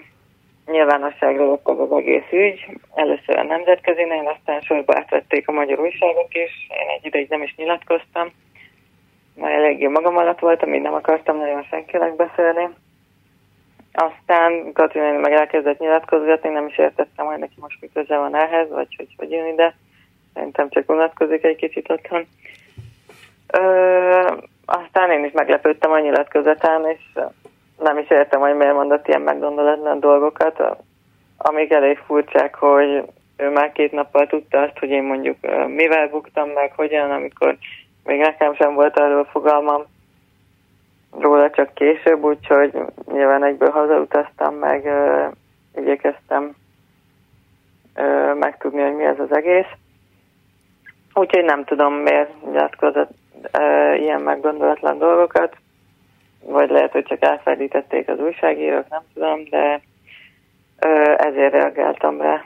nyilvánosságra 0.66 1.50
lett 1.50 1.66
az 1.66 1.92
egész 1.92 2.30
ügy. 2.32 2.78
Először 2.94 3.36
a 3.36 3.42
nemzetközi, 3.42 4.02
aztán 4.36 4.60
sorba 4.60 4.96
átvették 4.96 5.48
a 5.48 5.52
magyar 5.52 5.80
újságok 5.80 6.34
is. 6.34 6.52
Én 6.68 6.88
egy 6.96 7.06
ideig 7.06 7.28
nem 7.28 7.42
is 7.42 7.54
nyilatkoztam 7.56 8.32
már 9.40 9.52
eléggé 9.52 9.86
magam 9.86 10.16
alatt 10.16 10.38
voltam, 10.38 10.74
így 10.74 10.82
nem 10.82 10.94
akartam 10.94 11.36
nagyon 11.36 11.62
senkinek 11.62 12.16
beszélni. 12.16 12.68
Aztán 13.92 14.72
Katrina 14.72 15.18
meg 15.18 15.32
elkezdett 15.32 15.78
nyilatkozgatni, 15.78 16.48
nem 16.48 16.66
is 16.66 16.78
értettem, 16.78 17.26
hogy 17.26 17.38
neki 17.38 17.54
most 17.60 17.80
mi 17.80 17.90
köze 17.94 18.16
van 18.16 18.36
ehhez, 18.36 18.70
vagy 18.70 18.94
hogy 18.96 19.14
hogy 19.16 19.30
jön 19.30 19.46
ide. 19.46 19.74
Szerintem 20.34 20.68
csak 20.68 20.90
unatkozik 20.90 21.44
egy 21.44 21.56
kicsit 21.56 21.90
otthon. 21.90 22.26
Ö, 23.52 23.60
aztán 24.64 25.10
én 25.10 25.24
is 25.24 25.32
meglepődtem 25.32 25.90
a 25.90 25.98
nyilatkozatán, 25.98 26.86
és 26.86 27.20
nem 27.78 27.98
is 27.98 28.10
értem, 28.10 28.40
hogy 28.40 28.56
miért 28.56 28.74
mondott 28.74 29.08
ilyen 29.08 29.20
meggondolatlan 29.20 30.00
dolgokat, 30.00 30.62
amik 31.36 31.70
elég 31.70 31.98
furcsák, 31.98 32.54
hogy 32.54 33.02
ő 33.36 33.48
már 33.48 33.72
két 33.72 33.92
nappal 33.92 34.26
tudta 34.26 34.62
azt, 34.62 34.78
hogy 34.78 34.90
én 34.90 35.02
mondjuk 35.02 35.36
mivel 35.66 36.08
buktam 36.08 36.48
meg, 36.48 36.72
hogyan, 36.76 37.10
amikor 37.10 37.56
még 38.10 38.20
nekem 38.20 38.54
sem 38.54 38.74
volt 38.74 38.98
erről 38.98 39.24
fogalmam 39.24 39.82
róla 41.18 41.50
csak 41.50 41.74
később, 41.74 42.22
úgyhogy 42.22 42.72
nyilván 43.12 43.44
egyből 43.44 43.70
hazautaztam, 43.70 44.54
meg 44.54 44.84
ö, 44.84 45.26
igyekeztem 45.80 46.54
ö, 47.94 48.34
megtudni, 48.34 48.80
hogy 48.80 48.94
mi 48.94 49.04
ez 49.04 49.18
az 49.18 49.36
egész. 49.36 49.72
Úgyhogy 51.14 51.44
nem 51.44 51.64
tudom, 51.64 51.94
miért 51.94 52.44
nyilatkozott 52.44 53.10
ö, 53.52 53.94
ilyen 53.94 54.20
meggondolatlan 54.20 54.98
dolgokat, 54.98 55.56
vagy 56.44 56.70
lehet, 56.70 56.92
hogy 56.92 57.04
csak 57.04 57.22
elfelejtették 57.22 58.08
az 58.08 58.18
újságírók, 58.18 58.88
nem 58.88 59.02
tudom, 59.14 59.44
de 59.50 59.80
ö, 60.78 61.14
ezért 61.16 61.52
reagáltam 61.52 62.20
rá. 62.20 62.44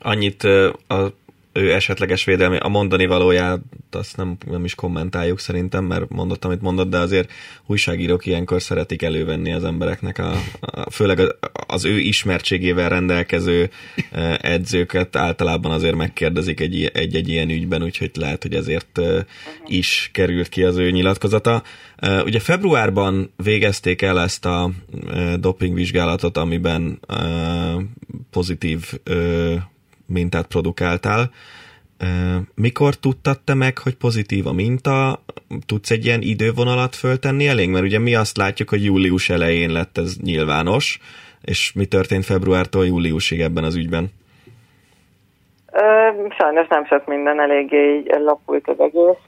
Annyit 0.00 0.42
a 0.88 1.06
ő 1.52 1.72
esetleges 1.72 2.24
védelmi, 2.24 2.56
a 2.56 2.68
mondani 2.68 3.06
valóját 3.06 3.60
azt 3.94 4.16
nem, 4.16 4.36
nem 4.46 4.64
is 4.64 4.74
kommentáljuk 4.74 5.38
szerintem, 5.38 5.84
mert 5.84 6.08
mondott, 6.08 6.44
amit 6.44 6.60
mondott, 6.60 6.90
de 6.90 6.98
azért 6.98 7.32
újságírók 7.66 8.26
ilyenkor 8.26 8.62
szeretik 8.62 9.02
elővenni 9.02 9.52
az 9.52 9.64
embereknek, 9.64 10.18
a, 10.18 10.32
a, 10.60 10.90
főleg 10.90 11.20
az 11.66 11.84
ő 11.84 11.98
ismertségével 11.98 12.88
rendelkező 12.88 13.70
e, 14.10 14.38
edzőket 14.42 15.16
általában 15.16 15.72
azért 15.72 15.94
megkérdezik 15.94 16.60
egy, 16.60 16.90
egy, 16.94 17.16
egy 17.16 17.28
ilyen 17.28 17.50
ügyben, 17.50 17.82
úgyhogy 17.82 18.10
lehet, 18.14 18.42
hogy 18.42 18.54
ezért 18.54 18.98
e, 18.98 19.26
is 19.66 20.10
került 20.12 20.48
ki 20.48 20.62
az 20.62 20.76
ő 20.76 20.90
nyilatkozata. 20.90 21.62
E, 21.96 22.22
ugye 22.22 22.40
februárban 22.40 23.32
végezték 23.36 24.02
el 24.02 24.20
ezt 24.20 24.44
a 24.44 24.70
dopingvizsgálatot, 25.38 26.36
amiben 26.36 27.00
pozitív 28.30 28.92
mintát 30.06 30.46
produkáltál. 30.46 31.30
Mikor 32.54 32.94
tudtad 32.94 33.40
te 33.40 33.54
meg, 33.54 33.78
hogy 33.78 33.96
pozitív 33.96 34.46
a 34.46 34.52
minta? 34.52 35.22
Tudsz 35.66 35.90
egy 35.90 36.04
ilyen 36.04 36.20
idővonalat 36.20 36.96
föltenni 36.96 37.48
elég? 37.48 37.68
Mert 37.68 37.84
ugye 37.84 37.98
mi 37.98 38.14
azt 38.14 38.36
látjuk, 38.36 38.68
hogy 38.68 38.84
július 38.84 39.30
elején 39.30 39.70
lett 39.70 39.98
ez 39.98 40.16
nyilvános, 40.16 40.98
és 41.42 41.72
mi 41.72 41.86
történt 41.86 42.24
februártól 42.24 42.86
júliusig 42.86 43.40
ebben 43.40 43.64
az 43.64 43.76
ügyben? 43.76 44.10
Sajnos 46.38 46.68
nem 46.68 46.86
sok 46.86 47.06
minden, 47.06 47.40
eléggé 47.40 47.96
így 47.96 48.14
lapult 48.18 48.68
az 48.68 48.80
egész. 48.80 49.22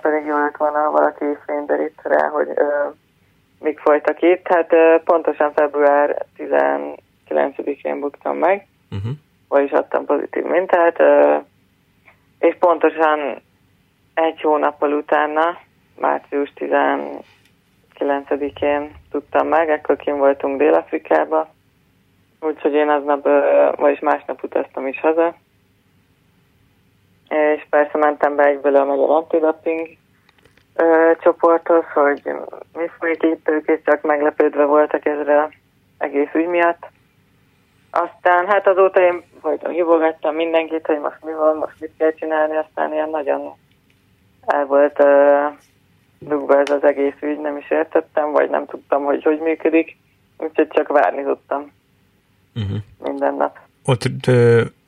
Pedig 0.00 0.26
jó 0.26 0.38
lett 0.38 0.56
volna 0.56 0.90
valaki 0.90 1.24
fényderít 1.46 2.00
rá, 2.02 2.28
hogy 2.28 2.48
mik 3.60 3.78
folytak 3.78 4.22
itt. 4.22 4.46
Hát 4.48 4.72
pontosan 5.04 5.52
február 5.52 6.26
19-én 6.38 8.00
buktam 8.00 8.36
meg. 8.36 8.66
Uh-huh 8.90 9.12
vagyis 9.50 9.70
adtam 9.70 10.04
pozitív 10.04 10.44
mintát, 10.44 11.02
és 12.38 12.56
pontosan 12.58 13.42
egy 14.14 14.40
hónappal 14.40 14.92
utána, 14.92 15.58
március 15.98 16.52
19-én 16.56 18.92
tudtam 19.10 19.46
meg, 19.46 19.70
ekkor 19.70 19.96
kim 19.96 20.16
voltunk 20.16 20.58
Dél-Afrikába, 20.58 21.48
úgyhogy 22.40 22.72
én 22.72 22.88
aznap, 22.88 23.28
vagyis 23.76 24.00
másnap 24.00 24.42
utaztam 24.42 24.86
is 24.86 25.00
haza, 25.00 25.34
és 27.28 27.66
persze 27.70 27.98
mentem 27.98 28.36
be 28.36 28.44
egyből 28.44 28.76
a 28.76 28.84
Magyar 28.84 29.10
Antidoping 29.10 29.88
csoporthoz, 31.20 31.84
hogy 31.94 32.22
mi 32.72 32.90
folyik 32.98 33.22
itt, 33.22 33.48
ők 33.48 33.68
is 33.68 33.78
csak 33.84 34.02
meglepődve 34.02 34.64
voltak 34.64 35.06
ezre 35.06 35.48
egész 35.98 36.34
ügy 36.34 36.46
miatt. 36.46 36.86
Aztán 37.90 38.46
hát 38.46 38.66
azóta 38.66 39.00
én 39.00 39.22
folyton 39.40 39.72
hívogattam 39.72 40.34
mindenkit, 40.34 40.86
hogy 40.86 40.98
most 40.98 41.24
mi 41.24 41.32
van, 41.32 41.56
most 41.56 41.80
mit 41.80 41.92
kell 41.98 42.12
csinálni, 42.12 42.56
aztán 42.56 42.92
ilyen 42.92 43.10
nagyon 43.10 43.54
el 44.46 44.66
volt 44.66 45.02
uh, 45.02 45.58
dugva 46.18 46.60
ez 46.60 46.70
az 46.70 46.84
egész 46.84 47.14
ügy, 47.20 47.40
nem 47.40 47.56
is 47.56 47.70
értettem, 47.70 48.32
vagy 48.32 48.50
nem 48.50 48.66
tudtam, 48.66 49.04
hogy 49.04 49.22
hogy 49.22 49.38
működik, 49.38 49.96
úgyhogy 50.38 50.68
csak 50.68 50.88
várni 50.88 51.22
tudtam 51.22 51.72
uh-huh. 52.54 52.78
minden 52.98 53.34
nap. 53.34 53.58
Ott 53.84 54.02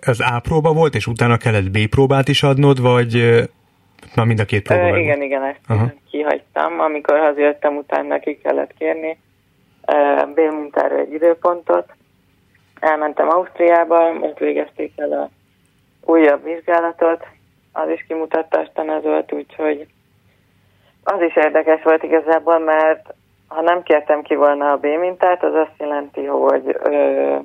az 0.06 0.20
A 0.20 0.40
próba 0.40 0.72
volt, 0.72 0.94
és 0.94 1.06
utána 1.06 1.36
kellett 1.36 1.70
B 1.70 1.88
próbát 1.88 2.28
is 2.28 2.42
adnod, 2.42 2.80
vagy 2.80 3.42
na 4.14 4.24
mind 4.24 4.40
a 4.40 4.44
két 4.44 4.62
próba? 4.62 4.90
Uh, 4.90 4.98
igen, 4.98 5.22
igen, 5.22 5.42
ezt 5.42 5.60
uh-huh. 5.68 5.90
kihagytam. 6.10 6.80
Amikor 6.80 7.18
hazajöttem, 7.18 7.76
utána 7.76 8.18
ki 8.18 8.38
kellett 8.42 8.74
kérni 8.78 9.18
B 10.34 10.38
mintára 10.38 10.98
egy 10.98 11.12
időpontot, 11.12 11.92
elmentem 12.82 13.28
Ausztriába, 13.28 14.12
most 14.12 14.38
végezték 14.38 14.92
el 14.96 15.12
a 15.12 15.30
újabb 16.04 16.44
vizsgálatot, 16.44 17.26
az 17.72 17.88
is 17.88 18.04
kimutatta 18.08 18.58
aztán 18.58 18.88
az 18.88 19.02
volt, 19.02 19.32
úgyhogy 19.32 19.86
az 21.04 21.22
is 21.22 21.36
érdekes 21.36 21.82
volt 21.82 22.02
igazából, 22.02 22.58
mert 22.58 23.14
ha 23.48 23.60
nem 23.60 23.82
kértem 23.82 24.22
ki 24.22 24.34
volna 24.34 24.72
a 24.72 24.76
B 24.76 24.86
mintát, 24.86 25.44
az 25.44 25.54
azt 25.54 25.78
jelenti, 25.78 26.24
hogy 26.24 26.76
ö, 26.82 27.36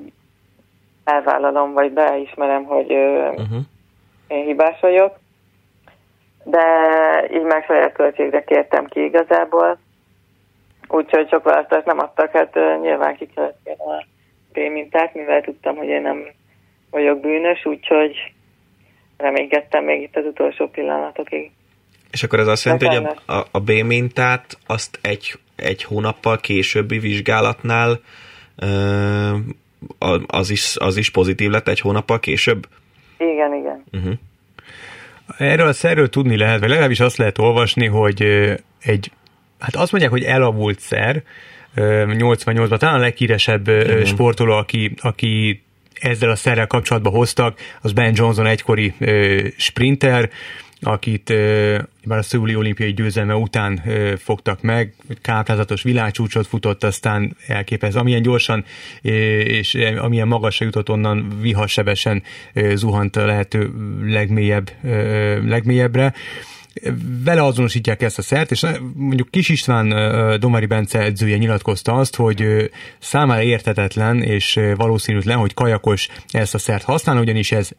elvállalom, 1.04 1.72
vagy 1.72 1.92
beismerem, 1.92 2.64
hogy 2.64 2.92
ö, 2.92 3.28
uh-huh. 3.28 3.58
én 4.28 4.44
hibás 4.44 4.80
vagyok. 4.80 5.18
De 6.44 6.62
így 7.32 7.42
meg 7.42 7.64
saját 7.64 7.92
költségre 7.92 8.44
kértem 8.44 8.84
ki 8.84 9.04
igazából, 9.04 9.78
úgyhogy 10.88 11.28
sok 11.28 11.44
választást 11.44 11.86
nem 11.86 11.98
adtak, 11.98 12.30
hát 12.30 12.56
ö, 12.56 12.76
nyilván 12.80 13.16
ki 13.16 13.26
kellett 13.26 13.58
kérni 13.64 14.16
a 14.66 14.70
mintát, 14.70 15.14
mivel 15.14 15.40
tudtam, 15.40 15.76
hogy 15.76 15.88
én 15.88 16.02
nem 16.02 16.26
vagyok 16.90 17.20
bűnös, 17.20 17.64
úgyhogy 17.64 18.32
reménykedtem 19.16 19.84
még 19.84 20.02
itt 20.02 20.16
az 20.16 20.24
utolsó 20.24 20.68
pillanatokig. 20.68 21.50
És 22.10 22.22
akkor 22.22 22.38
ez 22.38 22.46
azt 22.46 22.64
jelenti, 22.64 22.86
hogy 22.86 22.96
a, 22.96 23.32
a, 23.32 23.46
a 23.50 23.60
B 23.60 23.70
mintát 23.70 24.58
azt 24.66 24.98
egy, 25.02 25.32
egy 25.56 25.82
hónappal 25.82 26.38
későbbi 26.38 26.98
vizsgálatnál 26.98 28.00
az, 30.26 30.50
is, 30.50 30.76
az 30.76 30.96
is 30.96 31.10
pozitív 31.10 31.50
lett 31.50 31.68
egy 31.68 31.80
hónappal 31.80 32.20
később? 32.20 32.66
Igen, 33.18 33.54
igen. 33.54 33.84
Uh-huh. 33.92 34.12
Erről 35.38 35.66
a 35.66 35.72
szerről 35.72 36.08
tudni 36.08 36.36
lehet, 36.36 36.60
vagy 36.60 36.68
legalábbis 36.68 37.00
azt 37.00 37.16
lehet 37.16 37.38
olvasni, 37.38 37.86
hogy 37.86 38.22
egy, 38.82 39.10
hát 39.58 39.76
azt 39.76 39.90
mondják, 39.92 40.12
hogy 40.12 40.22
elavult 40.22 40.80
szer, 40.80 41.22
88-ban 41.76 42.78
talán 42.78 42.94
a 42.94 42.98
leghíresebb 42.98 43.68
Igen. 43.68 44.04
sportoló, 44.04 44.52
aki, 44.52 44.94
aki 45.00 45.62
ezzel 46.00 46.30
a 46.30 46.36
szerrel 46.36 46.66
kapcsolatban 46.66 47.12
hoztak, 47.12 47.58
az 47.80 47.92
Ben 47.92 48.12
Johnson 48.14 48.46
egykori 48.46 48.94
sprinter, 49.56 50.30
akit 50.80 51.32
már 52.04 52.18
a 52.18 52.22
szőuli 52.22 52.56
olimpiai 52.56 52.92
győzelme 52.92 53.34
után 53.34 53.82
fogtak 54.18 54.62
meg, 54.62 54.94
káprázatos 55.22 55.82
világcsúcsot 55.82 56.46
futott, 56.46 56.84
aztán 56.84 57.36
elképesztő, 57.46 57.98
amilyen 57.98 58.22
gyorsan 58.22 58.64
és 59.02 59.74
amilyen 59.98 60.28
magasra 60.28 60.64
jutott 60.64 60.90
onnan 60.90 61.38
viharsebesen 61.40 62.22
zuhant 62.74 63.16
a 63.16 63.26
lehető 63.26 63.70
legmélyebb, 64.02 64.70
legmélyebbre 65.44 66.14
vele 67.24 67.42
azonosítják 67.42 68.02
ezt 68.02 68.18
a 68.18 68.22
szert, 68.22 68.50
és 68.50 68.66
mondjuk 68.94 69.30
Kis 69.30 69.48
István 69.48 69.88
Domari 70.40 70.66
Bence 70.66 70.98
edzője 70.98 71.36
nyilatkozta 71.36 71.92
azt, 71.92 72.16
hogy 72.16 72.70
számára 72.98 73.42
értetetlen 73.42 74.22
és 74.22 74.60
valószínűtlen, 74.76 75.38
hogy 75.38 75.54
kajakos 75.54 76.08
ezt 76.30 76.54
a 76.54 76.58
szert 76.58 76.82
használ, 76.82 77.18
ugyanis 77.18 77.52
ez 77.52 77.70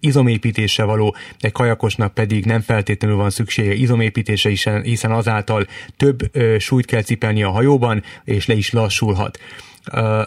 izomépítésre 0.00 0.84
való, 0.84 1.16
egy 1.40 1.52
kajakosnak 1.52 2.14
pedig 2.14 2.44
nem 2.44 2.60
feltétlenül 2.60 3.16
van 3.16 3.30
szüksége 3.30 3.74
izomépítése, 3.74 4.80
hiszen 4.82 5.12
azáltal 5.12 5.66
több 5.96 6.18
súlyt 6.58 6.86
kell 6.86 7.02
cipelni 7.02 7.42
a 7.42 7.50
hajóban, 7.50 8.02
és 8.24 8.46
le 8.46 8.54
is 8.54 8.70
lassulhat. 8.70 9.38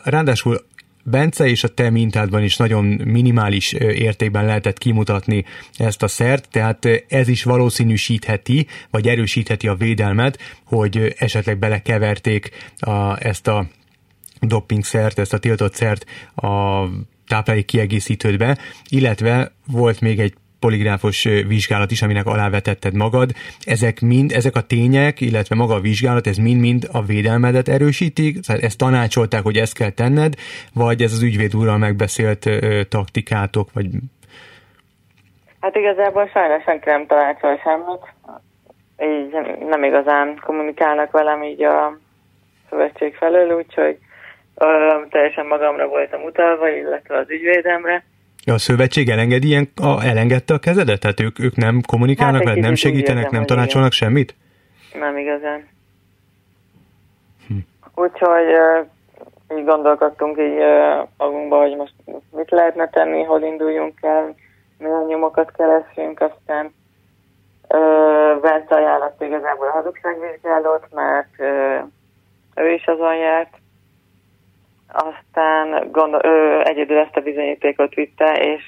Ráadásul 0.03 0.67
Bence 1.09 1.47
és 1.47 1.63
a 1.63 1.67
te 1.67 1.89
mintádban 1.89 2.43
is 2.43 2.57
nagyon 2.57 2.85
minimális 2.85 3.73
értékben 3.73 4.45
lehetett 4.45 4.77
kimutatni 4.77 5.45
ezt 5.77 6.03
a 6.03 6.07
szert, 6.07 6.47
tehát 6.51 6.87
ez 7.07 7.27
is 7.27 7.43
valószínűsítheti, 7.43 8.67
vagy 8.89 9.07
erősítheti 9.07 9.67
a 9.67 9.75
védelmet, 9.75 10.39
hogy 10.63 11.15
esetleg 11.17 11.57
belekeverték 11.57 12.49
a, 12.79 13.25
ezt 13.25 13.47
a 13.47 13.67
doping 14.41 14.83
szert, 14.83 15.19
ezt 15.19 15.33
a 15.33 15.37
tiltott 15.37 15.73
szert 15.73 16.05
a 16.35 16.83
táplálék 17.27 17.65
kiegészítődbe, 17.65 18.57
illetve 18.89 19.51
volt 19.65 20.01
még 20.01 20.19
egy 20.19 20.33
poligráfos 20.59 21.23
vizsgálat 21.23 21.91
is, 21.91 22.01
aminek 22.01 22.25
alávetetted 22.25 22.93
magad. 22.93 23.29
Ezek 23.65 24.01
mind, 24.01 24.31
ezek 24.31 24.55
a 24.55 24.61
tények, 24.61 25.21
illetve 25.21 25.55
maga 25.55 25.73
a 25.73 25.79
vizsgálat, 25.79 26.27
ez 26.27 26.37
mind-mind 26.37 26.87
a 26.91 27.01
védelmedet 27.01 27.67
erősítik? 27.67 28.37
Ezt 28.47 28.77
tanácsolták, 28.77 29.43
hogy 29.43 29.57
ezt 29.57 29.77
kell 29.77 29.89
tenned, 29.89 30.33
vagy 30.73 31.01
ez 31.01 31.11
az 31.11 31.21
ügyvéd 31.21 31.55
úrral 31.55 31.77
megbeszélt 31.77 32.45
ö, 32.45 32.81
taktikátok, 32.89 33.69
vagy... 33.73 33.87
Hát 35.59 35.75
igazából 35.75 36.29
sajnos 36.33 36.63
senki 36.63 36.89
nem 36.89 37.05
tanácsol 37.05 37.59
semmit. 37.63 38.03
Így 39.01 39.31
nem 39.69 39.83
igazán 39.83 40.39
kommunikálnak 40.45 41.11
velem 41.11 41.43
így 41.43 41.63
a 41.63 41.97
szövetség 42.69 43.15
felől, 43.15 43.51
úgyhogy 43.51 43.97
ö, 44.55 44.65
teljesen 45.09 45.45
magamra 45.45 45.87
voltam 45.87 46.23
utalva, 46.23 46.69
illetve 46.69 47.17
az 47.17 47.29
ügyvédemre 47.29 48.03
a 48.45 48.57
szövetség 48.57 49.09
elengedi 49.09 49.47
ilyen, 49.47 49.69
a, 49.81 50.03
elengedte 50.03 50.53
a 50.53 50.59
kezedet? 50.59 50.99
Tehát 50.99 51.19
ők, 51.19 51.39
ők 51.39 51.55
nem 51.55 51.81
kommunikálnak 51.87 52.47
hát, 52.47 52.55
nem 52.55 52.75
segítenek, 52.75 53.23
érzem, 53.23 53.37
nem 53.37 53.45
tanácsolnak 53.45 53.93
igen. 53.93 54.07
semmit? 54.07 54.35
Nem 54.93 55.17
igazán. 55.17 55.67
Hm. 57.47 57.57
Úgyhogy 57.95 58.47
uh, 58.47 59.57
így 59.57 59.65
gondolkodtunk 59.65 60.37
így 60.37 60.57
uh, 60.57 61.07
magunkba, 61.17 61.61
hogy 61.61 61.75
most 61.75 61.93
mit 62.31 62.49
lehetne 62.49 62.89
tenni, 62.89 63.23
hol 63.23 63.41
induljunk 63.41 63.93
el, 64.01 64.35
milyen 64.77 65.05
nyomokat 65.07 65.51
keressünk, 65.51 66.21
aztán 66.21 66.73
uh, 67.67 68.41
Bence 68.41 68.75
ajánlott 68.75 69.21
igazából 69.21 69.67
a 69.67 69.71
hazugságvizsgálót, 69.71 70.87
mert 70.93 71.33
uh, 71.37 71.87
ő 72.55 72.73
is 72.73 72.85
azon 72.85 73.15
járt, 73.15 73.57
aztán 74.91 75.91
gondol, 75.91 76.21
ő 76.23 76.61
egyedül 76.63 76.97
ezt 76.97 77.15
a 77.15 77.21
bizonyítékot 77.21 77.93
vitte, 77.93 78.31
és 78.31 78.63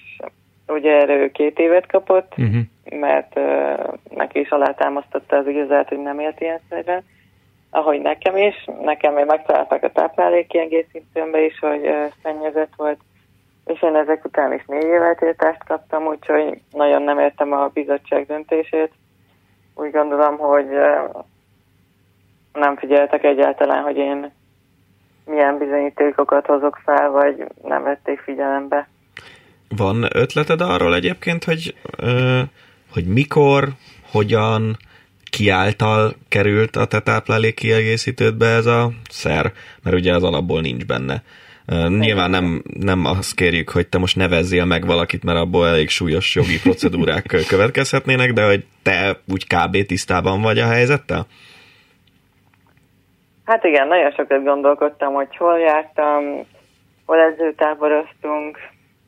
ugye 0.67 0.91
erre 0.91 1.13
ő 1.15 1.31
két 1.31 1.59
évet 1.59 1.87
kapott, 1.87 2.33
uh-huh. 2.37 2.61
mert 2.99 3.39
uh, 3.39 3.93
neki 4.15 4.39
is 4.39 4.49
alátámasztotta 4.49 5.37
az 5.37 5.47
igazát, 5.47 5.89
hogy 5.89 6.01
nem 6.01 6.19
élt 6.19 6.41
ilyen 6.41 6.59
szerre, 6.69 7.03
ahogy 7.69 8.01
nekem 8.01 8.37
is. 8.37 8.65
Nekem 8.81 9.13
még 9.13 9.25
megtaláltak 9.25 9.83
a 9.83 9.91
táplálék 9.91 10.47
kiegészítőmbe 10.47 11.45
is, 11.45 11.59
hogy 11.59 11.87
uh, 11.87 12.11
szennyezett 12.23 12.73
volt, 12.77 12.99
és 13.65 13.81
én 13.81 13.95
ezek 13.95 14.25
után 14.25 14.53
is 14.53 14.63
négy 14.67 14.83
évet 14.83 15.21
értást 15.21 15.63
kaptam, 15.63 16.05
úgyhogy 16.05 16.61
nagyon 16.71 17.01
nem 17.01 17.19
értem 17.19 17.51
a 17.51 17.67
bizottság 17.67 18.25
döntését. 18.25 18.91
Úgy 19.75 19.91
gondolom, 19.91 20.37
hogy 20.37 20.67
uh, 20.69 21.23
nem 22.53 22.75
figyeltek 22.77 23.23
egyáltalán, 23.23 23.83
hogy 23.83 23.97
én 23.97 24.31
milyen 25.25 25.57
bizonyítékokat 25.57 26.45
hozok 26.45 26.79
fel, 26.85 27.09
vagy 27.09 27.47
nem 27.63 27.83
vették 27.83 28.19
figyelembe. 28.19 28.87
Van 29.77 30.07
ötleted 30.13 30.61
arról 30.61 30.95
egyébként, 30.95 31.43
hogy, 31.43 31.75
ö, 31.97 32.39
hogy 32.91 33.05
mikor, 33.05 33.67
hogyan, 34.11 34.77
ki 35.31 35.49
által 35.49 36.15
került 36.27 36.75
a 36.75 36.85
te 36.85 36.99
táplálék 36.99 37.55
kiegészítődbe 37.55 38.47
ez 38.47 38.65
a 38.65 38.91
szer, 39.09 39.51
mert 39.83 39.95
ugye 39.95 40.15
az 40.15 40.23
alapból 40.23 40.61
nincs 40.61 40.85
benne. 40.85 41.23
Nyilván 41.87 42.29
nem, 42.29 42.63
nem 42.79 43.05
azt 43.05 43.35
kérjük, 43.35 43.69
hogy 43.69 43.87
te 43.87 43.97
most 43.97 44.15
nevezzél 44.15 44.65
meg 44.65 44.85
valakit, 44.85 45.23
mert 45.23 45.39
abból 45.39 45.67
elég 45.67 45.89
súlyos 45.89 46.35
jogi 46.35 46.59
procedúrák 46.59 47.25
következhetnének, 47.47 48.33
de 48.33 48.45
hogy 48.45 48.65
te 48.81 49.21
úgy 49.27 49.47
kb. 49.47 49.85
tisztában 49.85 50.41
vagy 50.41 50.59
a 50.59 50.67
helyzettel? 50.67 51.27
Hát 53.51 53.63
igen, 53.63 53.87
nagyon 53.87 54.11
sokat 54.11 54.43
gondolkodtam, 54.43 55.13
hogy 55.13 55.35
hol 55.37 55.59
jártam, 55.59 56.47
hol 57.05 57.19
edzőtáboroztunk, 57.19 58.57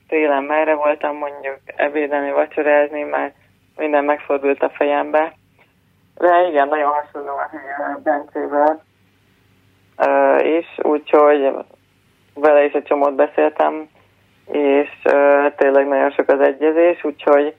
télen 0.08 0.43
merre 0.43 0.75
voltam 0.75 1.15
mondjuk 1.15 1.58
ebédelni, 1.75 2.32
vacsorázni, 2.32 3.03
mert 3.03 3.36
minden 3.75 4.03
megfordult 4.03 4.63
a 4.63 4.69
fejembe. 4.69 5.34
De 6.15 6.47
igen, 6.49 6.67
nagyon 6.67 6.91
hasonló 6.91 7.32
a 7.32 7.99
Bencével 8.03 8.84
is, 10.58 10.65
úgyhogy 10.82 11.53
vele 12.34 12.63
is 12.63 12.73
egy 12.73 12.84
csomót 12.84 13.15
beszéltem, 13.15 13.89
és 14.51 14.89
uh, 15.03 15.56
tényleg 15.56 15.88
nagyon 15.88 16.12
sok 16.12 16.29
az 16.29 16.39
egyezés, 16.39 17.03
úgyhogy 17.03 17.56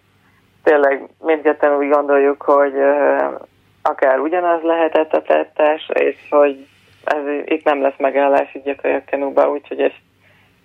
tényleg 0.63 1.09
mindketten 1.21 1.77
úgy 1.77 1.89
gondoljuk, 1.89 2.43
hogy 2.43 2.75
uh, 2.75 3.41
akár 3.83 4.19
ugyanaz 4.19 4.63
lehetett 4.63 5.13
a 5.13 5.23
tettes, 5.23 5.91
és 5.95 6.17
hogy 6.31 6.67
ez, 7.05 7.43
itt 7.45 7.65
nem 7.65 7.83
lesz 7.83 7.99
megállás 7.99 8.55
így 8.55 8.69
a 8.69 8.75
kajakkenúba, 8.83 9.51
úgyhogy 9.51 9.81
ez, 9.81 9.93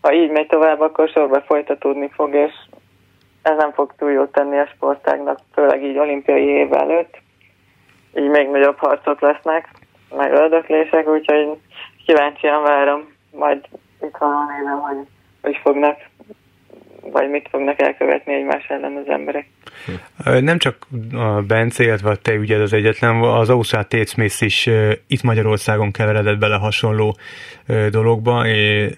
ha 0.02 0.14
így 0.14 0.32
megy 0.32 0.48
tovább, 0.48 0.80
akkor 0.80 1.10
sorba 1.10 1.42
folytatódni 1.42 2.10
fog, 2.14 2.34
és 2.34 2.52
ez 3.42 3.58
nem 3.58 3.72
fog 3.72 3.94
túl 3.98 4.12
jót 4.12 4.32
tenni 4.32 4.58
a 4.58 4.70
sportágnak, 4.76 5.40
főleg 5.54 5.84
így 5.84 5.98
olimpiai 5.98 6.46
év 6.46 6.74
előtt. 6.74 7.18
Így 8.16 8.30
még 8.30 8.50
nagyobb 8.50 8.78
harcok 8.78 9.22
lesznek, 9.22 9.70
meg 10.16 10.32
öldöklések, 10.32 11.08
úgyhogy 11.08 11.58
kíváncsian 12.06 12.64
várom, 12.64 13.14
majd 13.32 13.66
itt 14.02 14.18
van 14.18 14.52
nézem, 14.58 14.80
hogy 14.80 15.08
hogy 15.42 15.60
fognak 15.64 15.98
vagy 17.12 17.30
mit 17.30 17.48
fognak 17.52 17.82
elkövetni 17.82 18.34
egymás 18.34 18.66
ellen 18.68 18.96
az 18.96 19.08
emberek. 19.08 19.48
Nem 20.24 20.58
csak 20.58 20.88
a 21.14 21.42
Bence, 21.42 21.84
illetve 21.84 22.10
a 22.10 22.16
te 22.16 22.34
ügyed 22.34 22.62
az 22.62 22.74
egyetlen, 22.74 23.16
az 23.16 23.50
Ausztrál 23.50 23.88
Técmész 23.88 24.42
is 24.42 24.70
itt 25.08 25.22
Magyarországon 25.22 25.92
keveredett 25.92 26.38
bele 26.38 26.56
hasonló 26.56 27.18
dologba. 27.90 28.46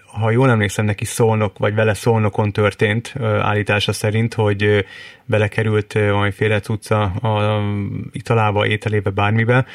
Ha 0.05 0.31
jól 0.31 0.49
emlékszem, 0.49 0.85
neki 0.85 1.05
szólnok, 1.05 1.57
vagy 1.57 1.75
vele 1.75 1.93
szólnokon 1.93 2.51
történt 2.51 3.13
állítása 3.21 3.91
szerint, 3.91 4.33
hogy 4.33 4.85
belekerült 5.25 5.93
valamiféle 5.93 6.59
cucca 6.59 7.01
a 7.03 7.63
italába, 8.11 8.65
ételébe, 8.65 9.09
bármibe. 9.09 9.65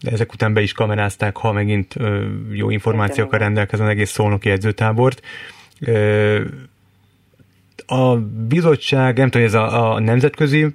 Ezek 0.00 0.32
után 0.32 0.52
be 0.52 0.60
is 0.60 0.72
kamerázták, 0.72 1.36
ha 1.36 1.52
megint 1.52 1.94
jó 2.50 2.70
információkkal 2.70 3.38
rendelkezzen 3.38 3.88
egész 3.88 4.10
szólnoki 4.10 4.50
edzőtábort 4.50 5.20
a 7.86 8.16
bizottság, 8.48 9.16
nem 9.16 9.30
tudom, 9.30 9.46
ez 9.46 9.54
a, 9.54 9.92
a 9.92 10.00
Nemzetközi 10.00 10.66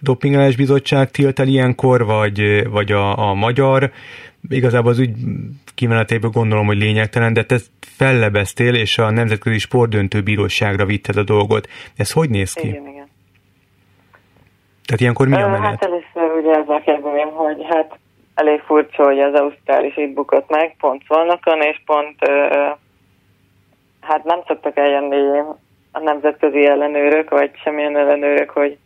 Dopingelás 0.00 0.56
Bizottság 0.56 1.10
tilt 1.10 1.38
el 1.38 1.46
ilyenkor, 1.46 2.04
vagy, 2.04 2.68
vagy 2.68 2.92
a, 2.92 3.28
a 3.28 3.34
magyar, 3.34 3.90
igazából 4.48 4.90
az 4.90 4.98
ügy 4.98 5.14
kimenetéből 5.74 6.30
gondolom, 6.30 6.66
hogy 6.66 6.78
lényegtelen, 6.78 7.32
de 7.32 7.44
te 7.44 7.56
fellebeztél, 7.80 8.74
és 8.74 8.98
a 8.98 9.10
Nemzetközi 9.10 9.58
Sportdöntő 9.58 10.22
Bíróságra 10.22 10.84
vitted 10.84 11.16
a 11.16 11.22
dolgot. 11.22 11.68
Ez 11.96 12.12
hogy 12.12 12.30
néz 12.30 12.52
ki? 12.52 12.68
Igen, 12.68 12.86
igen. 12.86 13.08
Tehát 14.86 15.00
ilyenkor 15.00 15.28
mi 15.28 15.42
a 15.42 15.48
menet? 15.48 15.66
Hát 15.66 15.84
először 15.84 16.38
ugye 16.38 16.54
ezzel 16.54 16.82
kezdeném, 16.82 17.30
hogy 17.30 17.56
hát 17.68 17.98
elég 18.34 18.60
furcsa, 18.60 19.04
hogy 19.04 19.18
az 19.18 19.34
Ausztrál 19.34 19.84
is 19.84 19.96
itt 19.96 20.14
bukott 20.14 20.50
meg, 20.50 20.76
pont 20.78 21.02
Szolnokon, 21.08 21.60
és 21.60 21.80
pont 21.84 22.16
hát 24.00 24.24
nem 24.24 24.42
szoktak 24.46 24.76
eljönni 24.76 25.16
a 25.96 26.00
nemzetközi 26.00 26.66
ellenőrök, 26.66 27.30
vagy 27.30 27.50
semmilyen 27.56 27.96
ellenőrök, 27.96 28.50
hogy 28.50 28.78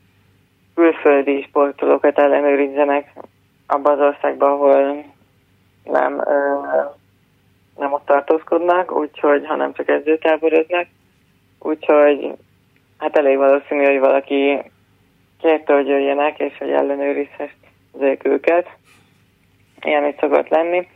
külföldi 0.75 1.43
sportolókat 1.43 2.19
ellenőrizzenek 2.19 3.13
abban 3.67 4.01
az 4.01 4.07
országban, 4.07 4.51
ahol 4.51 5.05
nem, 5.85 6.19
ö, 6.19 6.61
nem 7.77 7.93
ott 7.93 8.05
tartózkodnak, 8.07 8.93
úgyhogy, 8.93 9.47
hanem 9.47 9.73
csak 9.73 9.89
edzőtáboroznak. 9.89 10.87
Úgyhogy 11.59 12.33
hát 12.99 13.17
elég 13.17 13.37
valószínű, 13.37 13.85
hogy 13.85 13.99
valaki 13.99 14.63
kérte, 15.41 15.75
hogy 15.75 15.87
jöjjenek, 15.87 16.39
és 16.39 16.59
hogy 16.59 16.71
ellenőrizhessék 16.71 18.25
őket. 18.25 18.69
Ilyen 19.81 20.07
is 20.07 20.15
szokott 20.21 20.49
lenni. 20.49 20.89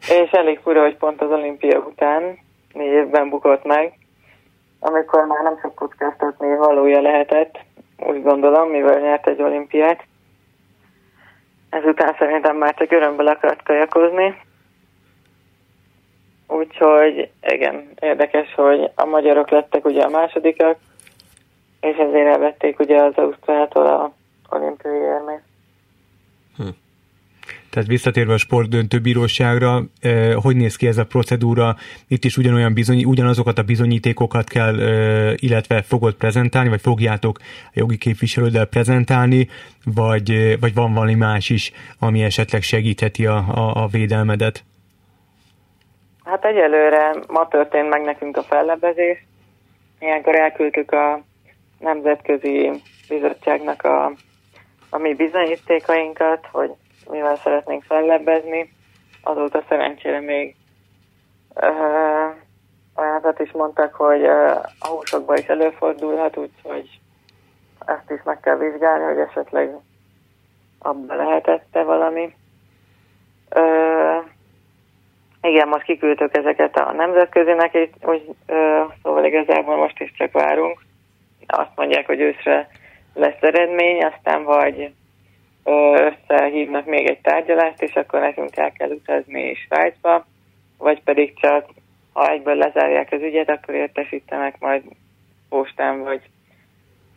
És 0.00 0.30
elég 0.30 0.58
fura, 0.58 0.82
hogy 0.82 0.96
pont 0.96 1.20
az 1.20 1.30
olimpia 1.30 1.78
után 1.78 2.38
négy 2.72 2.92
évben 2.92 3.28
bukott 3.28 3.64
meg, 3.64 3.97
amikor 4.80 5.26
már 5.26 5.42
nem 5.42 5.58
csak 5.62 5.74
kockáztatni 5.74 6.56
valója 6.56 7.00
lehetett, 7.00 7.58
úgy 7.96 8.22
gondolom, 8.22 8.68
mivel 8.68 9.00
nyert 9.00 9.26
egy 9.26 9.42
olimpiát. 9.42 10.04
Ezután 11.70 12.14
szerintem 12.18 12.56
már 12.56 12.74
csak 12.74 12.92
örömből 12.92 13.28
akart 13.28 13.62
kajakozni. 13.62 14.40
Úgyhogy 16.46 17.30
igen, 17.40 17.88
érdekes, 18.00 18.54
hogy 18.54 18.90
a 18.94 19.04
magyarok 19.04 19.50
lettek 19.50 19.84
ugye 19.84 20.02
a 20.02 20.08
másodikak, 20.08 20.78
és 21.80 21.96
ezért 21.96 22.26
elvették 22.26 22.78
ugye 22.78 23.02
az 23.02 23.14
Ausztriától 23.14 23.86
a 23.86 24.12
olimpiai 24.48 24.98
érmét. 24.98 25.42
Hm. 26.56 26.68
Tehát 27.70 27.88
visszatérve 27.88 28.32
a 28.32 28.36
sportdöntő 28.36 28.98
bíróságra, 28.98 29.82
eh, 30.00 30.34
hogy 30.34 30.56
néz 30.56 30.76
ki 30.76 30.86
ez 30.86 30.98
a 30.98 31.04
procedúra? 31.04 31.76
Itt 32.08 32.24
is 32.24 32.36
ugyanolyan 32.36 32.74
bizony, 32.74 33.04
ugyanazokat 33.04 33.58
a 33.58 33.62
bizonyítékokat 33.62 34.48
kell, 34.48 34.80
eh, 34.80 35.34
illetve 35.36 35.82
fogod 35.82 36.14
prezentálni, 36.14 36.68
vagy 36.68 36.80
fogjátok 36.80 37.38
a 37.64 37.70
jogi 37.72 37.96
képviselőddel 37.98 38.64
prezentálni, 38.64 39.48
vagy, 39.84 40.30
eh, 40.30 40.54
vagy 40.60 40.74
van 40.74 40.94
valami 40.94 41.14
más 41.14 41.50
is, 41.50 41.72
ami 41.98 42.22
esetleg 42.22 42.62
segítheti 42.62 43.26
a, 43.26 43.36
a, 43.36 43.82
a 43.82 43.86
védelmedet? 43.86 44.64
Hát 46.24 46.44
egyelőre 46.44 47.14
ma 47.28 47.48
történt 47.48 47.88
meg 47.88 48.02
nekünk 48.02 48.36
a 48.36 48.42
fellebbezés. 48.42 49.26
Ilyenkor 50.00 50.34
elküldtük 50.34 50.92
a 50.92 51.20
Nemzetközi 51.78 52.70
Bizottságnak 53.08 53.82
a, 53.82 54.12
a 54.90 54.98
mi 54.98 55.14
bizonyítékainkat, 55.14 56.46
hogy 56.52 56.70
mivel 57.10 57.36
szeretnénk 57.36 57.82
fellebbezni. 57.82 58.72
Azóta 59.22 59.64
szerencsére 59.68 60.20
még 60.20 60.56
uh, 61.54 62.34
olyanat 62.94 63.40
is 63.40 63.50
mondtak, 63.50 63.94
hogy 63.94 64.22
uh, 64.22 64.50
a 64.78 64.86
húsokban 64.88 65.36
is 65.36 65.46
előfordulhat, 65.46 66.36
úgyhogy 66.36 67.00
ezt 67.86 68.10
is 68.10 68.22
meg 68.24 68.40
kell 68.40 68.56
vizsgálni, 68.56 69.04
hogy 69.04 69.18
esetleg 69.28 69.76
abban 70.78 71.16
lehetette 71.16 71.82
valami. 71.82 72.34
Uh, 73.54 74.24
igen, 75.42 75.68
most 75.68 75.84
kiküldtük 75.84 76.36
ezeket 76.36 76.76
a 76.76 76.92
nemzetközinek, 76.92 77.74
és 77.74 77.88
úgy, 78.02 78.28
uh, 78.48 78.92
szóval 79.02 79.24
igazából 79.24 79.76
most 79.76 80.00
is 80.00 80.12
csak 80.12 80.32
várunk. 80.32 80.82
Azt 81.46 81.76
mondják, 81.76 82.06
hogy 82.06 82.20
őszre 82.20 82.68
lesz 83.14 83.40
eredmény, 83.40 84.04
aztán 84.04 84.44
vagy 84.44 84.92
összehívnak 85.70 86.86
még 86.86 87.06
egy 87.06 87.18
tárgyalást, 87.18 87.82
és 87.82 87.92
akkor 87.92 88.20
nekünk 88.20 88.56
el 88.56 88.72
kell 88.72 88.90
utazni 88.90 89.54
Svájcba, 89.54 90.26
vagy 90.78 91.02
pedig 91.02 91.34
csak 91.40 91.70
ha 92.12 92.30
egyből 92.30 92.54
lezárják 92.54 93.12
az 93.12 93.20
ügyet, 93.22 93.48
akkor 93.48 93.74
értesítenek 93.74 94.58
majd 94.58 94.82
postán 95.48 96.02
vagy 96.02 96.20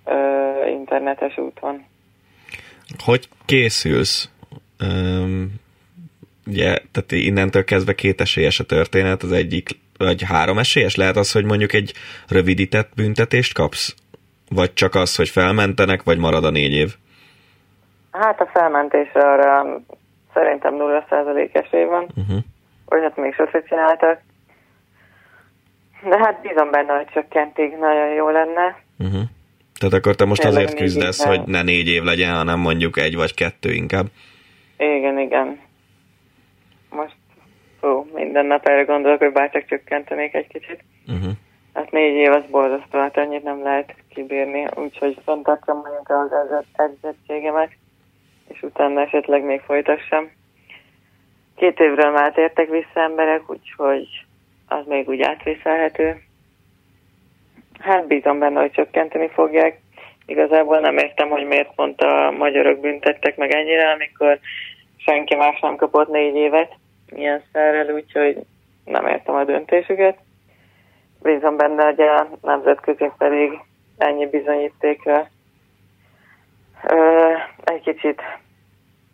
ö, 0.05 0.13
internetes 0.69 1.37
úton. 1.37 1.85
Hogy 3.03 3.27
készülsz? 3.45 4.29
Um, 4.79 5.53
ugye, 6.47 6.77
tehát 6.91 7.11
innentől 7.11 7.63
kezdve 7.63 7.95
két 7.95 8.21
esélyes 8.21 8.59
a 8.59 8.63
történet, 8.63 9.23
az 9.23 9.31
egyik, 9.31 9.69
vagy 9.97 10.23
három 10.23 10.57
esélyes? 10.57 10.95
Lehet 10.95 11.17
az, 11.17 11.31
hogy 11.31 11.43
mondjuk 11.43 11.73
egy 11.73 11.93
rövidített 12.27 12.91
büntetést 12.95 13.53
kapsz? 13.53 13.95
Vagy 14.49 14.73
csak 14.73 14.95
az, 14.95 15.15
hogy 15.15 15.29
felmentenek, 15.29 16.03
vagy 16.03 16.17
marad 16.17 16.43
a 16.43 16.49
négy 16.49 16.73
év? 16.73 16.95
Hát 18.11 18.41
a 18.41 18.49
felmentésre 18.53 19.31
arra 19.31 19.81
szerintem 20.33 20.75
0% 20.77 21.55
esély 21.55 21.83
van. 21.83 22.07
Uh-huh. 22.15 22.37
Olyat 22.89 23.15
még 23.15 23.33
sose 23.33 23.63
csináltak. 23.63 24.19
De 26.03 26.17
hát 26.17 26.41
bízom 26.41 26.71
benne, 26.71 26.93
hogy 26.93 27.07
csökkentig 27.13 27.77
nagyon 27.77 28.07
jó 28.07 28.29
lenne. 28.29 28.77
Uh-huh. 28.99 29.21
Tehát 29.79 29.95
akkor 29.95 30.15
te 30.15 30.25
most 30.25 30.41
Tényleg 30.41 30.63
azért 30.63 30.77
küzdesz, 30.79 31.23
hogy 31.23 31.41
ne 31.45 31.61
négy 31.61 31.87
év 31.87 32.03
legyen, 32.03 32.35
hanem 32.35 32.59
mondjuk 32.59 32.97
egy 32.97 33.15
vagy 33.15 33.33
kettő 33.33 33.71
inkább. 33.71 34.05
Igen, 34.77 35.19
igen. 35.19 35.59
Most 36.89 37.15
ó, 37.83 38.05
minden 38.13 38.45
nap 38.45 38.65
erre 38.65 38.83
gondolok, 38.83 39.19
hogy 39.19 39.31
bárcsak 39.31 39.65
csökkentenék 39.65 40.33
egy 40.33 40.47
kicsit. 40.47 40.83
Uh-huh. 41.07 41.31
Hát 41.73 41.91
négy 41.91 42.15
év 42.15 42.31
az 42.31 42.43
borzasztó, 42.49 42.99
hát 42.99 43.17
annyit 43.17 43.43
nem 43.43 43.63
lehet 43.63 43.95
kibírni, 44.09 44.67
úgyhogy 44.75 45.17
fenntartsam 45.25 45.77
mondjuk 45.77 46.09
az 46.09 46.63
edzettségemet 46.75 47.71
és 48.53 48.61
utána 48.61 49.01
esetleg 49.01 49.43
még 49.43 49.61
folytassam. 49.61 50.31
Két 51.55 51.79
évről 51.79 52.11
már 52.11 52.31
tértek 52.31 52.69
vissza 52.69 53.01
emberek, 53.01 53.49
úgyhogy 53.49 54.07
az 54.67 54.85
még 54.85 55.09
úgy 55.09 55.21
átvészelhető. 55.21 56.21
Hát 57.79 58.07
bízom 58.07 58.39
benne, 58.39 58.59
hogy 58.59 58.71
csökkenteni 58.71 59.27
fogják. 59.27 59.79
Igazából 60.25 60.79
nem 60.79 60.97
értem, 60.97 61.29
hogy 61.29 61.45
miért 61.45 61.75
pont 61.75 62.01
a 62.01 62.31
magyarok 62.37 62.79
büntettek 62.79 63.37
meg 63.37 63.51
ennyire, 63.51 63.91
amikor 63.91 64.39
senki 64.97 65.35
más 65.35 65.59
nem 65.59 65.75
kapott 65.75 66.09
négy 66.09 66.35
évet 66.35 66.73
ilyen 67.15 67.43
szerrel, 67.51 67.93
úgyhogy 67.93 68.37
nem 68.85 69.07
értem 69.07 69.35
a 69.35 69.43
döntésüket. 69.43 70.17
Bízom 71.21 71.57
benne, 71.57 71.83
hogy 71.83 72.01
a 72.01 72.27
nemzetközi 72.41 73.11
pedig 73.17 73.59
ennyi 73.97 74.27
bizonyítékra 74.27 75.27
egy 77.63 77.81
kicsit 77.81 78.21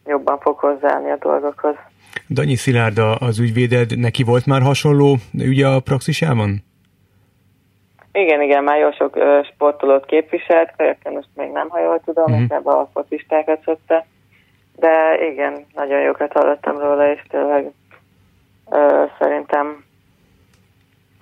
jobban 0.05 0.39
fog 0.39 0.57
hozzáállni 0.57 1.11
a 1.11 1.17
dolgokhoz. 1.17 1.75
Danyi 2.29 2.55
Szilárd 2.55 2.97
az 3.19 3.39
ügyvéded, 3.39 3.97
neki 3.99 4.23
volt 4.23 4.45
már 4.45 4.61
hasonló 4.61 5.15
ügye 5.33 5.67
a 5.67 5.79
praxisában? 5.79 6.65
Igen, 8.11 8.41
igen, 8.41 8.63
már 8.63 8.79
jó 8.79 8.91
sok 8.91 9.15
ö, 9.15 9.39
sportolót 9.53 10.05
képviselt, 10.05 10.73
kajakken 10.77 11.13
most 11.13 11.27
még 11.35 11.49
nem, 11.51 11.69
ha 11.69 11.79
jól 11.79 12.01
tudom, 12.05 12.23
uh-huh. 12.23 12.39
inkább 12.39 12.65
a 12.65 12.89
focistákat 12.93 13.61
szokta. 13.63 14.05
De 14.75 15.25
igen, 15.31 15.65
nagyon 15.73 16.01
jókat 16.01 16.33
hallottam 16.33 16.77
róla, 16.77 17.11
és 17.11 17.21
tényleg 17.29 17.71
ö, 18.71 19.03
szerintem 19.19 19.85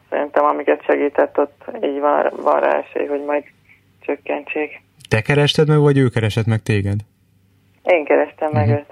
szerintem 0.10 0.46
amiket 0.46 0.84
segített 0.84 1.38
ott, 1.38 1.64
így 1.84 2.00
van, 2.00 2.32
van 2.36 2.60
rá 2.60 2.78
esély, 2.78 3.06
hogy 3.06 3.24
majd 3.24 3.44
csökkentsék. 4.00 4.82
Te 5.16 5.22
kerested 5.22 5.68
meg, 5.68 5.80
vagy 5.80 5.98
ő 5.98 6.10
keresett 6.10 6.46
meg 6.46 6.64
téged? 6.64 7.00
Én 7.84 8.06
kerestem 8.06 8.48
uh-huh. 8.48 8.54
meg 8.54 8.68
mhm. 8.68 8.78
őt. 8.78 8.86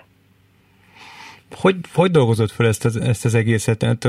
Hogy, 1.61 1.75
hogy 1.93 2.11
dolgozott 2.11 2.51
fel 2.51 2.67
ezt 2.67 2.85
az, 2.85 2.97
ezt 2.97 3.25
az 3.25 3.35
egészet? 3.35 3.77
Tehát, 3.77 4.07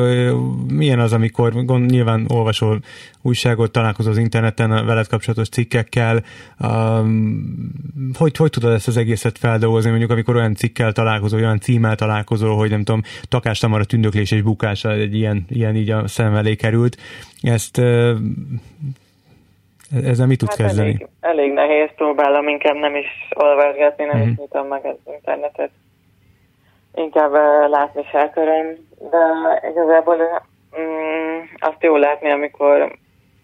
milyen 0.69 1.01
az, 1.01 1.13
amikor 1.13 1.65
gond, 1.65 1.91
nyilván 1.91 2.27
olvasol 2.29 2.81
újságot, 3.23 3.73
találkozol 3.73 4.13
az 4.13 4.19
interneten 4.19 4.71
a 4.71 4.85
veled 4.85 5.07
kapcsolatos 5.07 5.49
cikkekkel, 5.49 6.23
um, 6.61 7.73
hogy, 8.19 8.37
hogy 8.37 8.51
tudod 8.51 8.73
ezt 8.73 8.89
az 8.89 8.97
egészet 8.97 9.39
feldolgozni, 9.39 9.91
mondjuk 9.91 10.11
amikor 10.11 10.37
olyan 10.37 10.55
cikkel 10.55 10.93
találkozol, 10.93 11.41
olyan 11.41 11.61
címmel 11.61 11.95
találkozol, 11.95 12.57
hogy 12.57 12.71
nem 12.71 12.85
tudom, 12.85 13.03
Takás 13.29 13.59
Tamara 13.59 13.85
tündöklés 13.85 14.31
és 14.31 14.43
bukása 14.43 14.93
egy 14.93 15.15
ilyen, 15.15 15.45
ilyen 15.49 15.77
így 15.77 15.91
a 15.91 16.09
szem 16.09 16.35
elé 16.35 16.55
került. 16.55 16.97
Ezt 17.41 17.81
ezzel 20.05 20.27
mit 20.27 20.39
tudsz 20.39 20.57
hát 20.57 20.67
kezdeni? 20.67 20.89
Elég, 20.89 21.09
elég 21.21 21.53
nehéz, 21.53 21.89
próbálom 21.97 22.49
inkább 22.49 22.75
nem 22.75 22.97
is 22.97 23.07
olvasgatni, 23.35 24.05
nem 24.05 24.17
mm. 24.17 24.21
is 24.21 24.31
mhm. 24.31 24.41
nyitom 24.41 24.67
meg 24.67 24.85
az 24.85 24.97
internetet. 25.15 25.71
Inkább 26.95 27.33
uh, 27.33 27.69
látni 27.69 28.03
akarom, 28.13 28.67
de 29.11 29.19
igazából 29.71 30.17
um, 30.17 31.51
azt 31.59 31.83
jó 31.83 31.97
látni, 31.97 32.31
amikor 32.31 32.97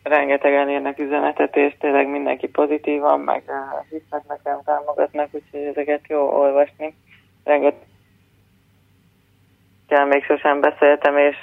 rengetegen 0.03 0.69
érnek 0.69 0.99
üzenetet, 0.99 1.57
és 1.57 1.75
tényleg 1.79 2.09
mindenki 2.09 2.49
pozitívan, 2.49 3.21
meg 3.21 3.43
uh, 3.47 3.89
hisznek 3.91 4.23
nekem, 4.29 4.61
támogatnak, 4.65 5.29
úgyhogy 5.33 5.61
ezeket 5.61 6.01
jó 6.09 6.21
olvasni. 6.21 6.95
Rengeteg 7.45 7.89
még 10.09 10.25
sosem 10.25 10.61
beszéltem, 10.61 11.17
és 11.19 11.37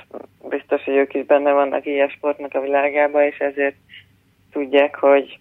biztos, 0.49 0.83
hogy 0.83 0.95
ők 0.95 1.13
is 1.13 1.25
benne 1.25 1.51
vannak 1.51 1.85
ilyen 1.85 2.09
sportnak 2.09 2.53
a 2.53 2.61
világában, 2.61 3.21
és 3.21 3.37
ezért 3.37 3.75
tudják, 4.51 4.95
hogy, 4.95 5.39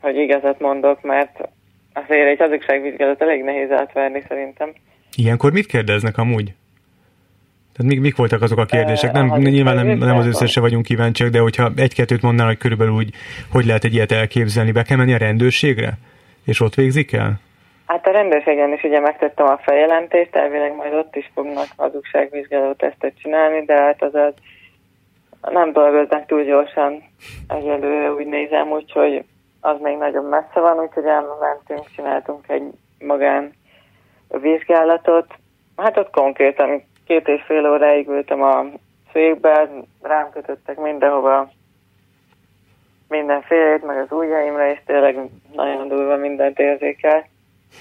hogy 0.00 0.16
igazat 0.16 0.60
mondok, 0.60 1.02
mert 1.02 1.48
azért 1.92 2.28
egy 2.28 2.38
hazugságvizsgálat 2.38 3.22
elég 3.22 3.42
nehéz 3.42 3.70
átverni 3.70 4.22
szerintem. 4.28 4.72
Ilyenkor 5.16 5.52
mit 5.52 5.66
kérdeznek 5.66 6.18
amúgy? 6.18 6.54
Tehát 7.76 7.92
mik, 7.92 8.00
mik 8.00 8.16
voltak 8.16 8.42
azok 8.42 8.58
a 8.58 8.64
kérdések? 8.64 9.12
Nem, 9.12 9.26
nyilván 9.26 9.74
nem, 9.74 9.98
nem 9.98 10.16
az 10.16 10.26
összesre 10.26 10.60
vagyunk 10.60 10.84
kíváncsiak, 10.84 11.30
de 11.30 11.38
hogyha 11.38 11.70
egy-kettőt 11.76 12.22
mondanál, 12.22 12.50
hogy 12.50 12.58
körülbelül 12.58 12.94
úgy, 12.94 13.10
hogy 13.50 13.64
lehet 13.64 13.84
egy 13.84 13.94
ilyet 13.94 14.12
elképzelni, 14.12 14.72
be 14.72 14.82
kell 14.82 14.96
menni 14.96 15.14
a 15.14 15.18
rendőrségre? 15.18 15.92
És 16.44 16.60
ott 16.60 16.74
végzik 16.74 17.12
el? 17.12 17.40
Hát 17.86 18.06
a 18.06 18.10
rendőrségen 18.10 18.72
is 18.72 18.82
ugye 18.82 19.00
megtettem 19.00 19.46
a 19.46 19.60
feljelentést, 19.62 20.36
elvileg 20.36 20.74
majd 20.74 20.92
ott 20.94 21.16
is 21.16 21.30
fognak 21.34 21.66
hazugságvizsgáló 21.76 22.72
tesztet 22.72 23.12
csinálni, 23.22 23.64
de 23.64 23.74
hát 23.74 24.02
az 24.02 24.14
az 24.14 24.34
nem 25.50 25.72
dolgoznak 25.72 26.26
túl 26.26 26.42
gyorsan 26.42 27.02
egyelőre, 27.48 28.12
úgy 28.12 28.26
nézem, 28.26 28.70
úgyhogy 28.70 29.24
az 29.60 29.80
még 29.80 29.96
nagyon 29.96 30.24
messze 30.24 30.60
van, 30.60 30.78
úgyhogy 30.78 31.04
elmentünk, 31.04 31.90
csináltunk 31.94 32.48
egy 32.48 32.70
magán 32.98 33.52
vizsgálatot. 34.28 35.26
Hát 35.76 35.96
ott 35.96 36.10
konkrétan 36.10 36.82
két 37.06 37.28
és 37.28 37.42
fél 37.42 37.70
óráig 37.70 38.08
ültem 38.08 38.42
a 38.42 38.64
székbe, 39.12 39.68
rám 40.02 40.30
kötöttek 40.30 40.78
mindenhova 40.78 41.50
mindenfélét, 43.08 43.86
meg 43.86 43.96
az 43.98 44.12
ujjaimra, 44.12 44.70
és 44.70 44.78
tényleg 44.86 45.18
nagyon 45.52 45.88
durva 45.88 46.16
mindent 46.16 46.58
érzékel. 46.58 47.26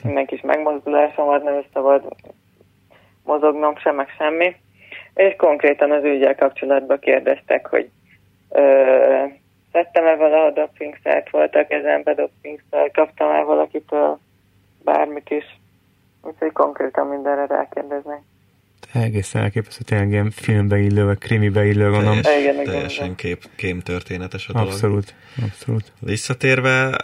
Minden 0.03 0.25
kis 0.25 0.41
megmozdulásomat 0.41 1.43
nem 1.43 1.63
szabad 1.73 2.15
mozognom 3.23 3.77
sem, 3.77 3.95
meg 3.95 4.07
semmi. 4.17 4.55
És 5.13 5.35
konkrétan 5.37 5.91
az 5.91 6.03
ügyel 6.03 6.35
kapcsolatban 6.35 6.99
kérdeztek, 6.99 7.67
hogy 7.67 7.89
ö, 8.49 9.23
Vettem-e 9.71 10.15
valaha 10.15 10.51
dopingszert, 10.51 11.29
voltak 11.29 11.71
ezenbe 11.71 12.13
dopingszert, 12.13 12.93
kaptam-e 12.93 13.41
valakitől 13.43 14.19
bármit 14.83 15.29
is. 15.29 15.59
Úgyhogy 16.21 16.51
konkrétan 16.51 17.07
mindenre 17.07 17.45
rákérdeznek. 17.45 18.21
Egészen 18.93 19.41
elképesztő, 19.41 19.83
tényleg 19.83 20.09
ilyen 20.09 20.31
filmbe 20.31 20.77
illő, 20.77 21.05
vagy 21.05 21.17
krimibe 21.17 21.65
illő, 21.65 21.89
gondolom. 21.89 22.21
Teljes, 22.21 22.53
igen, 22.53 22.65
teljesen 22.65 23.03
igen. 23.03 23.15
Kép, 23.15 23.43
kém 23.55 23.79
történetes 23.79 24.47
a 24.47 24.53
dolog. 24.53 24.67
Abszolút, 24.67 25.15
abszolút. 25.43 25.91
Visszatérve, 25.99 26.97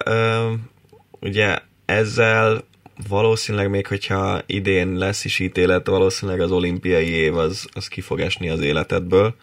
ugye 1.20 1.58
ezzel 1.86 2.58
valószínűleg 3.08 3.70
még, 3.70 3.88
hogyha 3.88 4.42
idén 4.46 4.94
lesz 4.94 5.26
is 5.26 5.40
ítélet, 5.40 5.88
valószínűleg 5.88 6.42
az 6.42 6.52
olimpiai 6.52 7.10
év 7.10 7.38
az, 7.38 7.70
az 7.74 7.88
ki 7.88 8.02
fog 8.02 8.20
esni 8.20 8.50
az 8.50 8.62
életedből. 8.62 9.36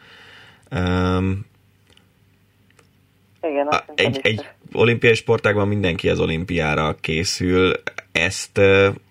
Igen, 3.43 3.67
a, 3.67 3.85
egy, 3.95 4.19
egy 4.23 4.45
olimpiai 4.73 5.15
sportágban 5.15 5.69
mindenki 5.69 6.09
az 6.09 6.21
olimpiára 6.21 6.97
készül. 7.01 7.73
Ezt, 8.13 8.61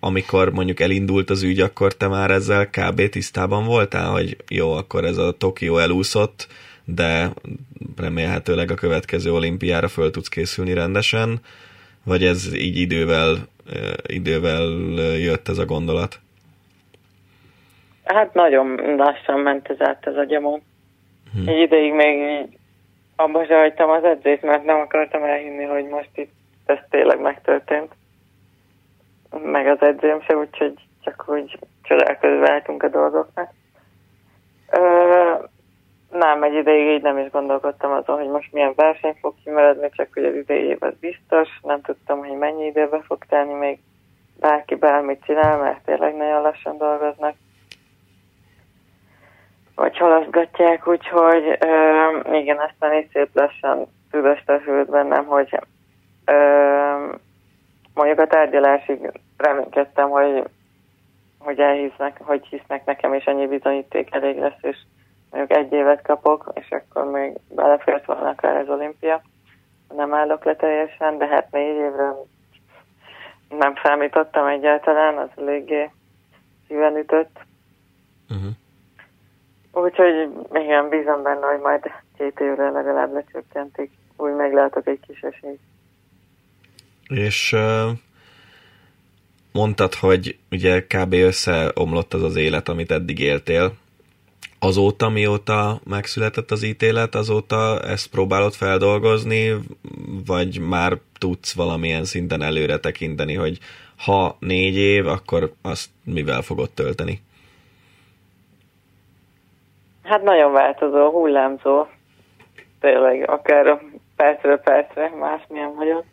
amikor 0.00 0.50
mondjuk 0.50 0.80
elindult 0.80 1.30
az 1.30 1.42
ügy, 1.42 1.60
akkor 1.60 1.94
te 1.94 2.08
már 2.08 2.30
ezzel 2.30 2.70
kb. 2.70 3.08
tisztában 3.08 3.64
voltál, 3.64 4.10
hogy 4.10 4.36
jó, 4.48 4.72
akkor 4.72 5.04
ez 5.04 5.16
a 5.16 5.32
Tokió 5.32 5.78
elúszott, 5.78 6.46
de 6.84 7.32
remélhetőleg 7.96 8.70
a 8.70 8.74
következő 8.74 9.32
olimpiára 9.32 9.88
föl 9.88 10.10
tudsz 10.10 10.28
készülni 10.28 10.72
rendesen, 10.72 11.40
vagy 12.04 12.24
ez 12.24 12.54
így 12.54 12.76
idővel, 12.76 13.48
idővel 14.06 14.62
jött 15.18 15.48
ez 15.48 15.58
a 15.58 15.64
gondolat? 15.64 16.18
Hát 18.04 18.34
nagyon 18.34 18.96
lassan 18.96 19.40
ment 19.40 19.68
ez 19.68 19.80
át 19.80 20.06
az 20.06 20.16
agyamon. 20.16 20.62
Hm. 21.32 21.48
Egy 21.48 21.58
ideig 21.58 21.92
még 21.92 22.48
abba 23.16 23.44
se 23.44 23.56
hagytam 23.56 23.90
az 23.90 24.04
edzést, 24.04 24.42
mert 24.42 24.64
nem 24.64 24.80
akartam 24.80 25.22
elhinni, 25.22 25.64
hogy 25.64 25.84
most 25.84 26.10
itt 26.14 26.32
ez 26.66 26.78
tényleg 26.90 27.20
megtörtént. 27.20 27.92
Meg 29.42 29.66
az 29.66 29.80
edzőm 29.80 30.20
se, 30.20 30.36
úgyhogy 30.36 30.74
csak 31.04 31.24
úgy 31.26 31.58
csodálkozva 31.82 32.50
álltunk 32.50 32.82
a 32.82 32.88
dolgoknak. 32.88 33.52
Ö, 34.70 35.34
nem, 36.18 36.42
egy 36.42 36.54
ideig 36.54 36.86
így 36.86 37.02
nem 37.02 37.18
is 37.18 37.30
gondolkodtam 37.30 37.92
azon, 37.92 38.18
hogy 38.18 38.28
most 38.28 38.52
milyen 38.52 38.72
verseny 38.76 39.16
fog 39.20 39.34
kimaradni, 39.44 39.90
csak 39.90 40.08
hogy 40.14 40.24
az 40.24 40.34
idei 40.34 40.64
év 40.64 40.76
az 40.80 40.94
biztos. 41.00 41.48
Nem 41.62 41.80
tudtam, 41.80 42.18
hogy 42.18 42.38
mennyi 42.38 42.66
időbe 42.66 43.00
fog 43.02 43.24
tenni, 43.28 43.54
még 43.54 43.78
bárki 44.40 44.74
bármit 44.74 45.24
csinál, 45.24 45.58
mert 45.58 45.84
tényleg 45.84 46.16
nagyon 46.16 46.42
lassan 46.42 46.78
dolgoznak 46.78 47.34
vagy 49.74 49.96
halaszgatják, 49.98 50.88
úgyhogy 50.88 51.58
uh, 51.64 52.40
igen, 52.40 52.58
aztán 52.58 52.94
így 52.94 53.08
szép 53.12 53.28
lassan 53.32 53.86
tudostosult 54.10 54.90
bennem, 54.90 55.24
hogy 55.24 55.58
uh, 56.26 57.14
mondjuk 57.94 58.18
a 58.18 58.26
tárgyalásig 58.26 59.10
reménykedtem, 59.36 60.10
hogy, 60.10 60.44
hogy 61.38 61.58
elhisznek, 61.58 62.20
hogy 62.22 62.46
hisznek 62.46 62.84
nekem, 62.84 63.14
és 63.14 63.24
ennyi 63.24 63.46
bizonyíték 63.46 64.14
elég 64.14 64.38
lesz, 64.38 64.62
és 64.62 64.76
mondjuk 65.34 65.58
egy 65.58 65.72
évet 65.72 66.02
kapok, 66.02 66.50
és 66.54 66.70
akkor 66.70 67.10
még 67.10 67.32
belefért 67.48 68.04
volna 68.04 68.28
akár 68.28 68.56
az 68.56 68.68
olimpia. 68.68 69.22
Nem 69.96 70.14
állok 70.14 70.44
le 70.44 70.56
teljesen, 70.56 71.18
de 71.18 71.26
hát 71.26 71.50
négy 71.50 71.76
évre 71.76 72.12
nem 73.48 73.74
számítottam 73.82 74.46
egyáltalán, 74.46 75.18
az 75.18 75.28
eléggé 75.36 75.90
szíven 76.68 76.96
ütött. 76.96 77.38
Uh-huh. 78.30 78.52
Úgyhogy 79.84 80.30
igen, 80.52 80.88
bízom 80.88 81.22
benne, 81.22 81.46
hogy 81.46 81.60
majd 81.60 81.82
két 82.16 82.40
évre 82.40 82.70
legalább 82.70 83.12
lecsökkentik. 83.12 83.90
Úgy 84.16 84.32
meglátok 84.32 84.86
egy 84.86 85.00
kis 85.06 85.20
esélyt. 85.20 85.60
És 87.08 87.52
uh, 87.52 87.90
mondtad, 89.52 89.94
hogy 89.94 90.38
ugye 90.50 90.80
kb. 90.80 91.12
összeomlott 91.12 92.14
az 92.14 92.22
az 92.22 92.36
élet, 92.36 92.68
amit 92.68 92.90
eddig 92.90 93.18
éltél. 93.18 93.72
Azóta, 94.64 95.08
mióta 95.08 95.80
megszületett 95.90 96.50
az 96.50 96.62
ítélet, 96.62 97.14
azóta 97.14 97.80
ezt 97.80 98.10
próbálod 98.10 98.52
feldolgozni, 98.52 99.54
vagy 100.26 100.60
már 100.68 100.92
tudsz 101.18 101.54
valamilyen 101.54 102.04
szinten 102.04 102.42
előre 102.42 102.78
tekinteni, 102.78 103.34
hogy 103.34 103.58
ha 104.04 104.36
négy 104.38 104.76
év, 104.76 105.06
akkor 105.06 105.52
azt 105.62 105.90
mivel 106.04 106.42
fogod 106.42 106.70
tölteni? 106.70 107.20
Hát 110.02 110.22
nagyon 110.22 110.52
változó, 110.52 111.10
hullámzó. 111.10 111.86
Tényleg, 112.80 113.30
akár 113.30 113.80
percről 114.16 114.58
percre 114.58 115.12
másmilyen 115.18 115.74
vagyok. 115.74 116.04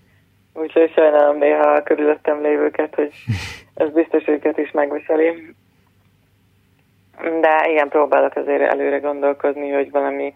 Úgyhogy 0.53 0.91
sajnálom 0.93 1.37
néha 1.37 1.71
a 1.71 1.83
körülöttem 1.83 2.41
lévőket, 2.41 2.95
hogy 2.95 3.11
ez 3.83 3.89
biztos 3.91 4.27
őket 4.27 4.57
is 4.57 4.71
megviseli. 4.71 5.55
De 7.17 7.69
igen, 7.69 7.89
próbálok 7.89 8.35
azért 8.35 8.61
előre 8.61 8.99
gondolkozni, 8.99 9.69
hogy 9.69 9.91
valami 9.91 10.33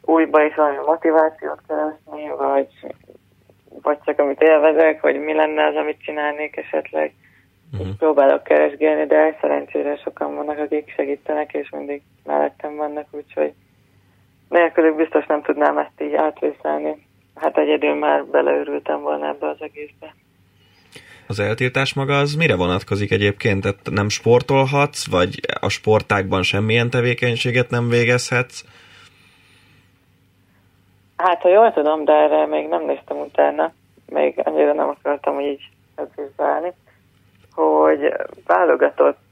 újba 0.00 0.44
is 0.44 0.54
valami 0.54 0.76
motivációt 0.86 1.60
keresni, 1.68 2.28
vagy, 2.36 2.68
vagy 3.82 3.98
csak 4.04 4.18
amit 4.18 4.42
élvezek, 4.42 5.00
vagy 5.00 5.20
mi 5.20 5.32
lenne 5.32 5.66
az, 5.66 5.76
amit 5.76 6.02
csinálnék 6.02 6.56
esetleg. 6.56 7.14
Uh-huh. 7.72 7.96
Próbálok 7.98 8.42
keresgélni, 8.42 9.06
de 9.06 9.36
szerencsére 9.40 9.96
sokan 9.96 10.34
vannak, 10.34 10.58
akik 10.58 10.92
segítenek, 10.96 11.52
és 11.52 11.70
mindig 11.70 12.02
mellettem 12.24 12.76
vannak, 12.76 13.06
úgyhogy 13.10 13.52
nélkülük 14.48 14.96
biztos 14.96 15.26
nem 15.26 15.42
tudnám 15.42 15.78
ezt 15.78 16.00
így 16.00 16.14
átvészelni. 16.14 17.06
Hát 17.34 17.58
egyedül 17.58 17.94
már 17.94 18.24
beleőrültem 18.24 19.00
volna 19.00 19.28
ebbe 19.28 19.48
az 19.48 19.60
egészbe. 19.60 20.14
Az 21.30 21.40
eltiltás 21.40 21.94
maga 21.94 22.18
az 22.18 22.34
mire 22.34 22.56
vonatkozik 22.56 23.10
egyébként? 23.10 23.62
Tehát 23.62 23.78
nem 23.90 24.08
sportolhatsz, 24.08 25.10
vagy 25.10 25.40
a 25.60 25.68
sportákban 25.68 26.42
semmilyen 26.42 26.90
tevékenységet 26.90 27.70
nem 27.70 27.88
végezhetsz? 27.88 28.64
Hát, 31.16 31.40
ha 31.40 31.48
jól 31.48 31.72
tudom, 31.72 32.04
de 32.04 32.12
erre 32.12 32.46
még 32.46 32.68
nem 32.68 32.84
néztem 32.84 33.16
utána. 33.16 33.72
Még 34.06 34.40
annyira 34.44 34.72
nem 34.72 34.88
akartam 34.88 35.40
így 35.40 35.68
edzésbe 35.94 36.74
hogy 37.54 38.12
válogatott 38.46 39.26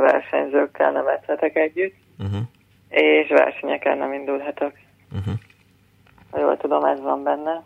versenyzőkkel 0.00 0.92
nem 0.92 1.06
edzhetek 1.06 1.56
együtt, 1.56 1.94
uh-huh. 2.18 2.40
és 2.88 3.28
versenyeken 3.28 3.98
nem 3.98 4.12
indulhatok. 4.12 4.72
Uh-huh. 5.18 5.34
Ha 6.30 6.40
jól 6.40 6.56
tudom, 6.56 6.84
ez 6.84 7.00
van 7.00 7.22
benne. 7.22 7.62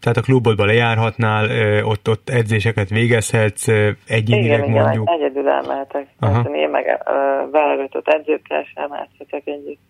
Tehát 0.00 0.16
a 0.16 0.20
klubodba 0.20 0.64
lejárhatnál, 0.64 1.44
ott, 1.84 2.08
ott 2.08 2.28
edzéseket 2.28 2.88
végezhetsz, 2.88 3.68
egyénileg 4.06 4.58
igen, 4.58 4.70
mondjuk. 4.70 5.10
Igen, 5.10 5.20
egyedül 5.20 5.48
elmehetek. 5.48 6.06
Aha. 6.18 6.50
Én 6.54 6.68
meg 6.68 7.02
válogatott 7.50 8.08
edzőkkel 8.08 8.64
sem 8.74 8.92
edzhetek 8.92 9.46
együtt. 9.46 9.80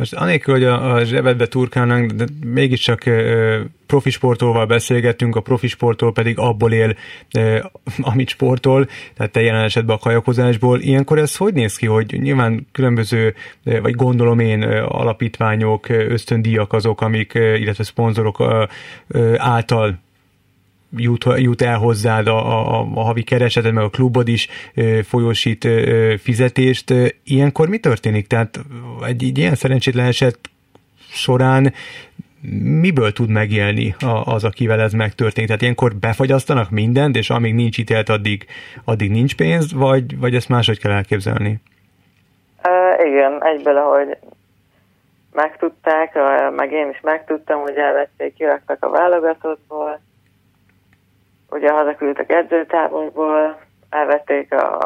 Most 0.00 0.14
anélkül, 0.14 0.54
hogy 0.54 0.64
a, 0.64 0.94
a 0.94 1.04
zsebedbe 1.04 1.46
turkálnánk, 1.46 2.10
de 2.10 2.24
mégiscsak 2.44 3.06
e, 3.06 3.12
profi 3.86 4.10
sportolval 4.10 4.66
beszélgettünk, 4.66 5.36
a 5.36 5.40
profi 5.40 5.66
sportol 5.66 6.12
pedig 6.12 6.38
abból 6.38 6.72
él, 6.72 6.96
e, 7.30 7.70
amit 8.12 8.28
sportol, 8.28 8.88
tehát 9.16 9.32
te 9.32 9.40
jelen 9.40 9.64
esetben 9.64 9.96
a 9.96 9.98
kajakozásból. 9.98 10.80
Ilyenkor 10.80 11.18
ez 11.18 11.36
hogy 11.36 11.54
néz 11.54 11.76
ki, 11.76 11.86
hogy 11.86 12.18
nyilván 12.20 12.66
különböző, 12.72 13.34
vagy 13.64 13.94
gondolom 13.94 14.38
én, 14.38 14.62
alapítványok, 14.72 15.88
ösztöndíjak 15.88 16.72
azok, 16.72 17.00
amik, 17.00 17.32
illetve 17.34 17.84
szponzorok 17.84 18.42
által 19.36 19.98
jut, 20.96 21.24
jut 21.36 21.62
el 21.62 21.78
hozzád 21.78 22.26
a, 22.26 22.36
a, 22.36 22.88
a 22.94 23.02
havi 23.02 23.22
kereseted, 23.22 23.72
meg 23.72 23.84
a 23.84 23.90
klubod 23.90 24.28
is 24.28 24.48
folyósít 25.02 25.68
fizetést. 26.18 26.94
Ilyenkor 27.24 27.68
mi 27.68 27.78
történik? 27.78 28.26
Tehát 28.26 28.60
egy, 29.06 29.24
egy 29.24 29.38
ilyen 29.38 29.54
szerencsétlen 29.54 30.06
eset 30.06 30.38
során 31.10 31.72
miből 32.62 33.12
tud 33.12 33.28
megélni 33.28 33.94
az, 34.24 34.44
akivel 34.44 34.80
ez 34.80 34.92
megtörténik? 34.92 35.48
Tehát 35.48 35.62
ilyenkor 35.62 35.94
befagyasztanak 35.94 36.70
mindent, 36.70 37.16
és 37.16 37.30
amíg 37.30 37.54
nincs 37.54 37.78
ítélt, 37.78 38.08
addig, 38.08 38.46
addig 38.84 39.10
nincs 39.10 39.36
pénz, 39.36 39.72
vagy, 39.72 40.18
vagy 40.18 40.34
ezt 40.34 40.48
máshogy 40.48 40.78
kell 40.78 40.92
elképzelni? 40.92 41.60
Uh, 42.64 43.06
igen, 43.06 43.44
egyből, 43.44 43.76
ahogy 43.76 44.16
megtudták, 45.32 46.18
meg 46.56 46.72
én 46.72 46.88
is 46.90 47.00
megtudtam, 47.00 47.60
hogy 47.60 47.76
elvették, 47.76 48.34
kiraktak 48.34 48.84
a 48.84 48.90
válogatottból, 48.90 50.00
ugye 51.50 51.72
hazaküldtek 51.72 52.32
edzőtáborból, 52.32 53.60
elvették 53.90 54.52
a, 54.52 54.78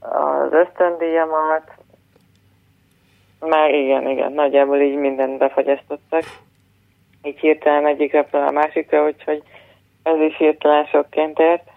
az 0.00 0.52
ösztöndíjamat, 0.52 1.72
már 3.40 3.74
igen, 3.74 4.08
igen, 4.08 4.32
nagyjából 4.32 4.80
így 4.80 4.96
mindent 4.96 5.38
befagyasztottak. 5.38 6.24
Így 7.22 7.38
hirtelen 7.38 7.86
egyik 7.86 8.14
a 8.30 8.50
másikra, 8.50 9.04
úgyhogy 9.04 9.42
ez 10.02 10.18
is 10.20 10.36
hirtelen 10.36 10.84
sokként 10.84 11.38
ért. 11.38 11.70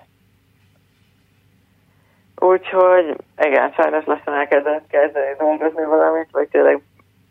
Úgyhogy 2.36 3.16
igen, 3.38 3.72
sajnos 3.72 4.06
lassan 4.06 4.34
elkezdett 4.34 4.88
kezdeni 4.88 5.36
dolgozni 5.38 5.86
valamit, 5.86 6.28
vagy 6.32 6.48
tényleg 6.48 6.82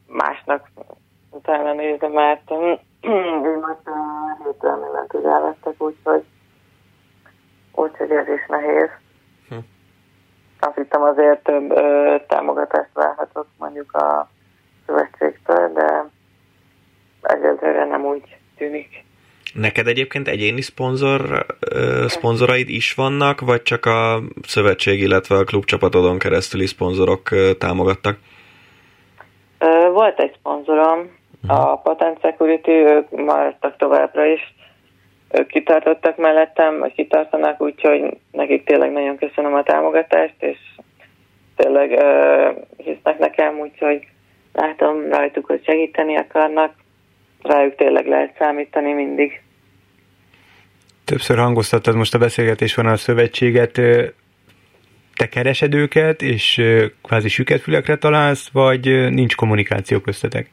másnak 0.07 0.71
utána 1.31 1.73
nézni, 1.73 2.09
mert 2.09 2.51
most 3.61 3.81
hirtelen 4.45 4.79
mindent 4.79 5.15
úgy 5.15 5.25
elvettek, 5.25 5.83
úgyhogy 5.83 6.25
úgyhogy 7.75 8.11
ez 8.11 8.29
is 8.29 8.47
nehéz. 8.49 8.89
Hm. 9.49 9.57
Azt 10.61 10.77
hittem 10.77 11.03
azért 11.03 11.43
több 11.43 11.71
ö, 11.71 12.17
támogatást 12.29 12.91
várhatok 12.93 13.47
mondjuk 13.59 13.93
a 13.93 14.29
szövetségtől, 14.87 15.73
de 15.73 16.05
egyelőre 17.23 17.85
nem 17.85 18.05
úgy 18.05 18.37
tűnik. 18.57 19.05
Neked 19.55 19.87
egyébként 19.87 20.29
egyéni 20.29 20.61
szponzor, 20.61 21.47
szponzoraid 22.07 22.69
is 22.69 22.95
vannak, 22.95 23.41
vagy 23.41 23.63
csak 23.63 23.87
a 23.87 24.21
szövetség, 24.47 25.01
illetve 25.01 25.37
a 25.37 25.45
klubcsapatodon 25.45 26.19
keresztüli 26.19 26.67
szponzorok 26.67 27.29
támogattak? 27.59 28.19
Volt 29.93 30.19
egy 30.21 30.35
szponzorom. 30.39 31.11
A 31.47 31.77
Patent 31.77 32.21
Security, 32.21 32.69
ők 32.69 33.11
maradtak 33.11 33.77
továbbra 33.77 34.25
is, 34.25 34.55
ők 35.31 35.47
kitartottak 35.47 36.17
mellettem, 36.17 36.79
vagy 36.79 36.93
kitartanak, 36.95 37.61
úgyhogy 37.61 38.17
nekik 38.33 38.65
tényleg 38.65 38.93
nagyon 38.93 39.17
köszönöm 39.17 39.55
a 39.55 39.63
támogatást, 39.63 40.35
és 40.39 40.59
tényleg 41.57 41.91
uh, 41.91 42.63
hisznek 42.77 43.19
nekem, 43.19 43.59
úgyhogy 43.59 44.07
látom 44.53 45.09
rajtuk, 45.11 45.47
hogy 45.47 45.65
segíteni 45.65 46.17
akarnak, 46.17 46.75
rájuk 47.43 47.75
tényleg 47.75 48.07
lehet 48.07 48.37
számítani 48.39 48.93
mindig. 48.93 49.43
Többször 51.05 51.39
hangoztattad 51.39 51.97
most 51.97 52.15
a 52.15 52.19
beszélgetés 52.19 52.75
van 52.75 52.87
a 52.87 52.97
szövetséget, 52.97 53.73
te 55.17 55.29
keresed 55.31 55.75
őket, 55.75 56.23
és 56.23 56.63
kvázi 57.03 57.29
süketfülekre 57.29 57.97
találsz, 57.97 58.51
vagy 58.53 59.11
nincs 59.11 59.35
kommunikáció 59.37 59.99
köztetek? 59.99 60.51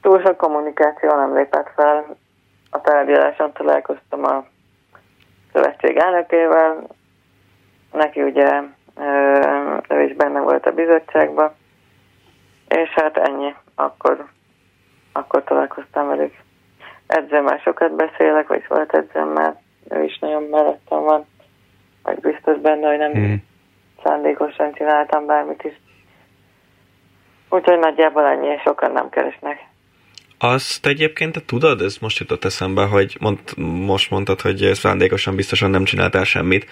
Túl 0.00 0.20
sok 0.24 0.36
kommunikáció 0.36 1.14
nem 1.14 1.34
lépett 1.34 1.70
fel. 1.74 2.16
A 2.70 2.80
tárgyaláson 2.80 3.52
találkoztam 3.52 4.24
a 4.24 4.44
szövetség 5.52 5.96
elnökével, 5.96 6.86
neki 7.92 8.22
ugye 8.22 8.62
ő 9.88 10.02
is 10.02 10.14
benne 10.16 10.40
volt 10.40 10.66
a 10.66 10.72
bizottságban, 10.72 11.54
és 12.68 12.88
hát 12.88 13.16
ennyi, 13.16 13.54
akkor, 13.74 14.26
akkor 15.12 15.44
találkoztam 15.44 16.06
velük. 16.06 16.34
Edzemmel 17.06 17.58
sokat 17.58 17.92
beszélek, 17.92 18.48
vagy 18.48 18.64
volt 18.68 18.94
edzemmel, 18.94 19.60
ő 19.88 20.02
is 20.02 20.18
nagyon 20.18 20.42
mellettem 20.42 21.02
van, 21.02 21.26
vagy 22.02 22.18
biztos 22.18 22.58
benne, 22.58 22.88
hogy 22.88 22.98
nem 22.98 23.12
hmm. 23.12 23.42
szándékosan 24.04 24.72
csináltam 24.72 25.26
bármit 25.26 25.64
is. 25.64 25.80
Úgyhogy 27.48 27.78
nagyjából 27.78 28.26
ennyi, 28.26 28.58
sokan 28.64 28.92
nem 28.92 29.08
keresnek. 29.08 29.69
Azt 30.42 30.86
egyébként 30.86 31.32
te 31.32 31.40
tudod, 31.46 31.80
ez 31.80 31.96
most 32.00 32.18
jutott 32.18 32.44
eszembe, 32.44 32.84
hogy 32.84 33.16
mond, 33.20 33.38
most 33.86 34.10
mondtad, 34.10 34.40
hogy 34.40 34.56
szándékosan 34.56 35.36
biztosan 35.36 35.70
nem 35.70 35.84
csináltál 35.84 36.24
semmit, 36.24 36.66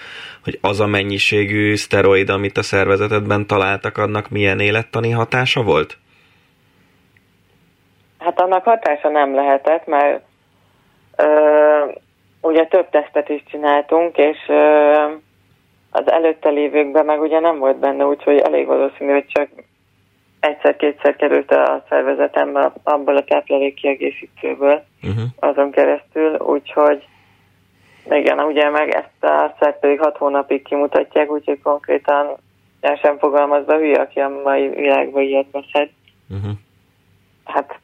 hogy 0.44 0.58
az 0.62 0.80
a 0.80 0.86
mennyiségű 0.86 1.76
szteroid, 1.76 2.28
amit 2.28 2.56
a 2.56 2.62
szervezetedben 2.62 3.46
találtak, 3.46 3.98
annak 3.98 4.28
milyen 4.28 4.60
élettani 4.60 5.10
hatása 5.10 5.62
volt? 5.62 5.96
Hát 8.18 8.40
annak 8.40 8.64
hatása 8.64 9.08
nem 9.08 9.34
lehetett, 9.34 9.86
mert 9.86 10.22
ö, 11.16 11.26
ugye 12.40 12.66
több 12.66 12.88
tesztet 12.90 13.28
is 13.28 13.42
csináltunk, 13.50 14.16
és 14.16 14.36
ö, 14.48 14.92
az 15.90 16.10
előtte 16.10 16.48
lévőkben 16.48 17.04
meg 17.04 17.20
ugye 17.20 17.40
nem 17.40 17.58
volt 17.58 17.78
benne, 17.78 18.04
úgyhogy 18.04 18.38
elég 18.38 18.66
valószínű, 18.66 19.12
hogy 19.12 19.26
csak 19.26 19.48
egyszer-kétszer 20.40 21.16
került 21.16 21.50
a 21.50 21.84
szervezetembe 21.88 22.72
abból 22.82 23.16
a 23.16 23.24
táplálék 23.24 23.74
kiegészítőből 23.74 24.84
uh-huh. 25.02 25.22
azon 25.36 25.70
keresztül, 25.70 26.36
úgyhogy 26.38 27.06
igen, 28.10 28.38
ugye 28.38 28.70
meg 28.70 28.88
ezt 28.90 29.32
a 29.32 29.56
szert 29.60 29.78
pedig 29.78 30.00
hat 30.00 30.16
hónapig 30.16 30.62
kimutatják, 30.62 31.30
úgyhogy 31.30 31.60
konkrétan 31.62 32.36
el 32.80 32.96
sem 32.96 33.18
fogalmazva 33.18 33.76
hülye, 33.76 34.00
aki 34.00 34.20
a 34.20 34.28
mai 34.44 34.68
világban 34.68 35.22
ilyet 35.22 35.46
beszed. 35.46 35.90
Uh-huh. 36.28 36.52
Hát 37.44 37.78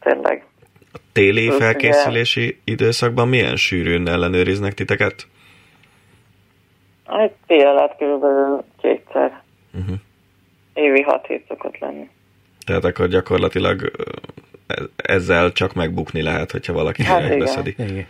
tényleg. 0.00 0.46
A 0.92 0.98
téli 1.12 1.46
Plusz, 1.46 1.58
felkészülési 1.58 2.46
ugye, 2.46 2.56
időszakban 2.64 3.28
milyen 3.28 3.56
sűrűn 3.56 4.08
ellenőriznek 4.08 4.74
titeket? 4.74 5.26
Hát 7.06 7.32
tél 7.46 7.66
alatt 7.66 7.96
körülbelül 7.96 8.64
kétszer. 8.80 9.42
Uh-huh. 9.74 9.96
Évi 10.74 11.02
hat 11.02 11.26
hét 11.26 11.44
szokott 11.48 11.78
lenni. 11.78 12.08
Tehát 12.66 12.84
akkor 12.84 13.08
gyakorlatilag 13.08 13.90
ezzel 14.96 15.52
csak 15.52 15.74
megbukni 15.74 16.22
lehet, 16.22 16.50
hogyha 16.50 16.72
valaki 16.72 17.02
hát 17.04 17.28
megbeszedi. 17.28 17.74
Igen. 17.78 18.06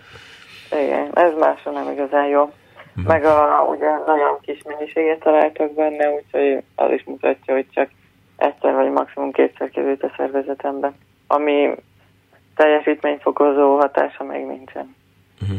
igen, 0.85 1.11
ez 1.15 1.33
másra 1.39 1.71
nem 1.71 1.93
igazán 1.93 2.27
jó. 2.27 2.43
Uh-huh. 2.43 3.07
Meg 3.07 3.25
a, 3.25 3.67
ugye 3.77 3.89
nagyon 4.07 4.39
kis 4.41 4.63
mennyiséget 4.65 5.19
találtak 5.19 5.75
benne, 5.75 6.11
úgyhogy 6.11 6.63
az 6.75 6.91
is 6.91 7.05
mutatja, 7.05 7.55
hogy 7.55 7.67
csak 7.75 7.89
egyszer 8.37 8.75
vagy 8.75 8.91
maximum 8.91 9.33
kétszer 9.33 9.71
került 9.71 10.03
a 10.03 10.13
szervezetembe. 10.17 10.93
Ami 11.27 11.75
teljesítményfokozó 12.57 13.77
hatása 13.79 14.25
még 14.25 14.47
nincsen. 14.47 14.95
Uh-huh. 15.43 15.59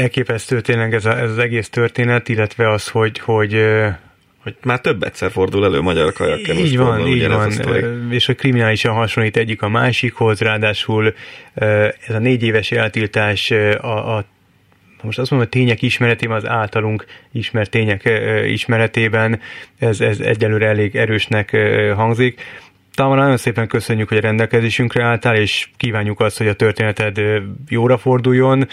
Elképesztő 0.00 0.60
tényleg 0.60 0.94
ez, 0.94 1.04
a, 1.04 1.18
ez 1.18 1.30
az 1.30 1.38
egész 1.38 1.68
történet, 1.70 2.28
illetve 2.28 2.70
az, 2.70 2.88
hogy, 2.88 3.18
hogy 3.18 3.52
hogy 4.48 4.56
már 4.62 4.80
több 4.80 5.02
egyszer 5.02 5.30
fordul 5.30 5.64
elő 5.64 5.80
magyar 5.80 6.12
kajakkel. 6.12 6.56
Így 6.56 6.76
van, 6.76 7.06
így 7.06 7.28
van, 7.28 7.50
és 8.10 8.26
hogy 8.26 8.36
kriminálisan 8.36 8.94
hasonlít 8.94 9.36
egyik 9.36 9.62
a 9.62 9.68
másikhoz, 9.68 10.40
ráadásul 10.40 11.14
ez 11.54 12.14
a 12.14 12.18
négy 12.18 12.42
éves 12.42 12.70
eltiltás 12.70 13.50
a, 13.80 14.16
a 14.16 14.24
most 15.02 15.18
azt 15.18 15.30
mondom, 15.30 15.48
hogy 15.50 15.60
tények 15.60 15.82
ismeretében, 15.82 16.36
az 16.36 16.46
általunk 16.46 17.04
ismert 17.32 17.70
tények 17.70 18.22
ismeretében 18.46 19.40
ez, 19.78 20.00
ez 20.00 20.20
egyelőre 20.20 20.66
elég 20.66 20.96
erősnek 20.96 21.56
hangzik. 21.94 22.40
Talán 22.94 23.16
nagyon 23.16 23.36
szépen 23.36 23.68
köszönjük, 23.68 24.08
hogy 24.08 24.16
a 24.16 24.20
rendelkezésünkre 24.20 25.04
álltál, 25.04 25.36
és 25.36 25.68
kívánjuk 25.76 26.20
azt, 26.20 26.38
hogy 26.38 26.48
a 26.48 26.54
történeted 26.54 27.20
jóra 27.68 27.98
forduljon. 27.98 28.68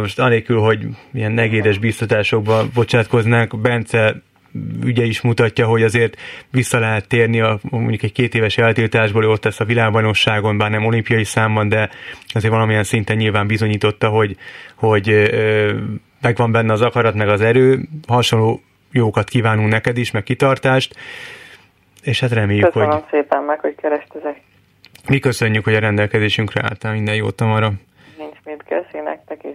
Most 0.00 0.18
anélkül, 0.18 0.58
hogy 0.58 0.86
ilyen 1.14 1.32
negédes 1.32 1.78
biztatásokba 1.78 2.66
bocsátkoznánk, 2.74 3.60
Bence 3.60 4.22
ügye 4.84 5.04
is 5.04 5.20
mutatja, 5.20 5.66
hogy 5.66 5.82
azért 5.82 6.16
vissza 6.50 6.78
lehet 6.78 7.08
térni 7.08 7.40
a, 7.40 7.58
mondjuk 7.62 8.02
egy 8.02 8.12
két 8.12 8.34
éves 8.34 8.58
eltiltásból, 8.58 9.24
ott 9.24 9.44
lesz 9.44 9.60
a 9.60 9.64
világbajnokságon, 9.64 10.58
bár 10.58 10.70
nem 10.70 10.84
olimpiai 10.84 11.24
számban, 11.24 11.68
de 11.68 11.90
azért 12.34 12.52
valamilyen 12.52 12.84
szinten 12.84 13.16
nyilván 13.16 13.46
bizonyította, 13.46 14.08
hogy, 14.08 14.36
hogy 14.74 15.30
megvan 16.20 16.52
benne 16.52 16.72
az 16.72 16.82
akarat, 16.82 17.14
meg 17.14 17.28
az 17.28 17.40
erő. 17.40 17.80
Hasonló 18.06 18.60
jókat 18.92 19.28
kívánunk 19.28 19.70
neked 19.70 19.96
is, 19.96 20.10
meg 20.10 20.22
kitartást, 20.22 20.94
és 22.02 22.20
hát 22.20 22.30
reméljük, 22.30 22.64
Köszönöm 22.64 22.90
hogy... 22.90 23.04
szépen 23.10 23.42
meg, 23.42 23.60
hogy 23.60 23.74
kerestezek. 23.74 24.40
Mi 25.08 25.18
köszönjük, 25.18 25.64
hogy 25.64 25.74
a 25.74 25.78
rendelkezésünkre 25.78 26.62
álltál. 26.62 26.92
Minden 26.92 27.14
jót, 27.14 27.34
Tamara. 27.34 27.72
Nincs 28.18 28.36
mit 28.44 28.64
köszi 28.68 29.02
nektek 29.04 29.40
is. 29.44 29.53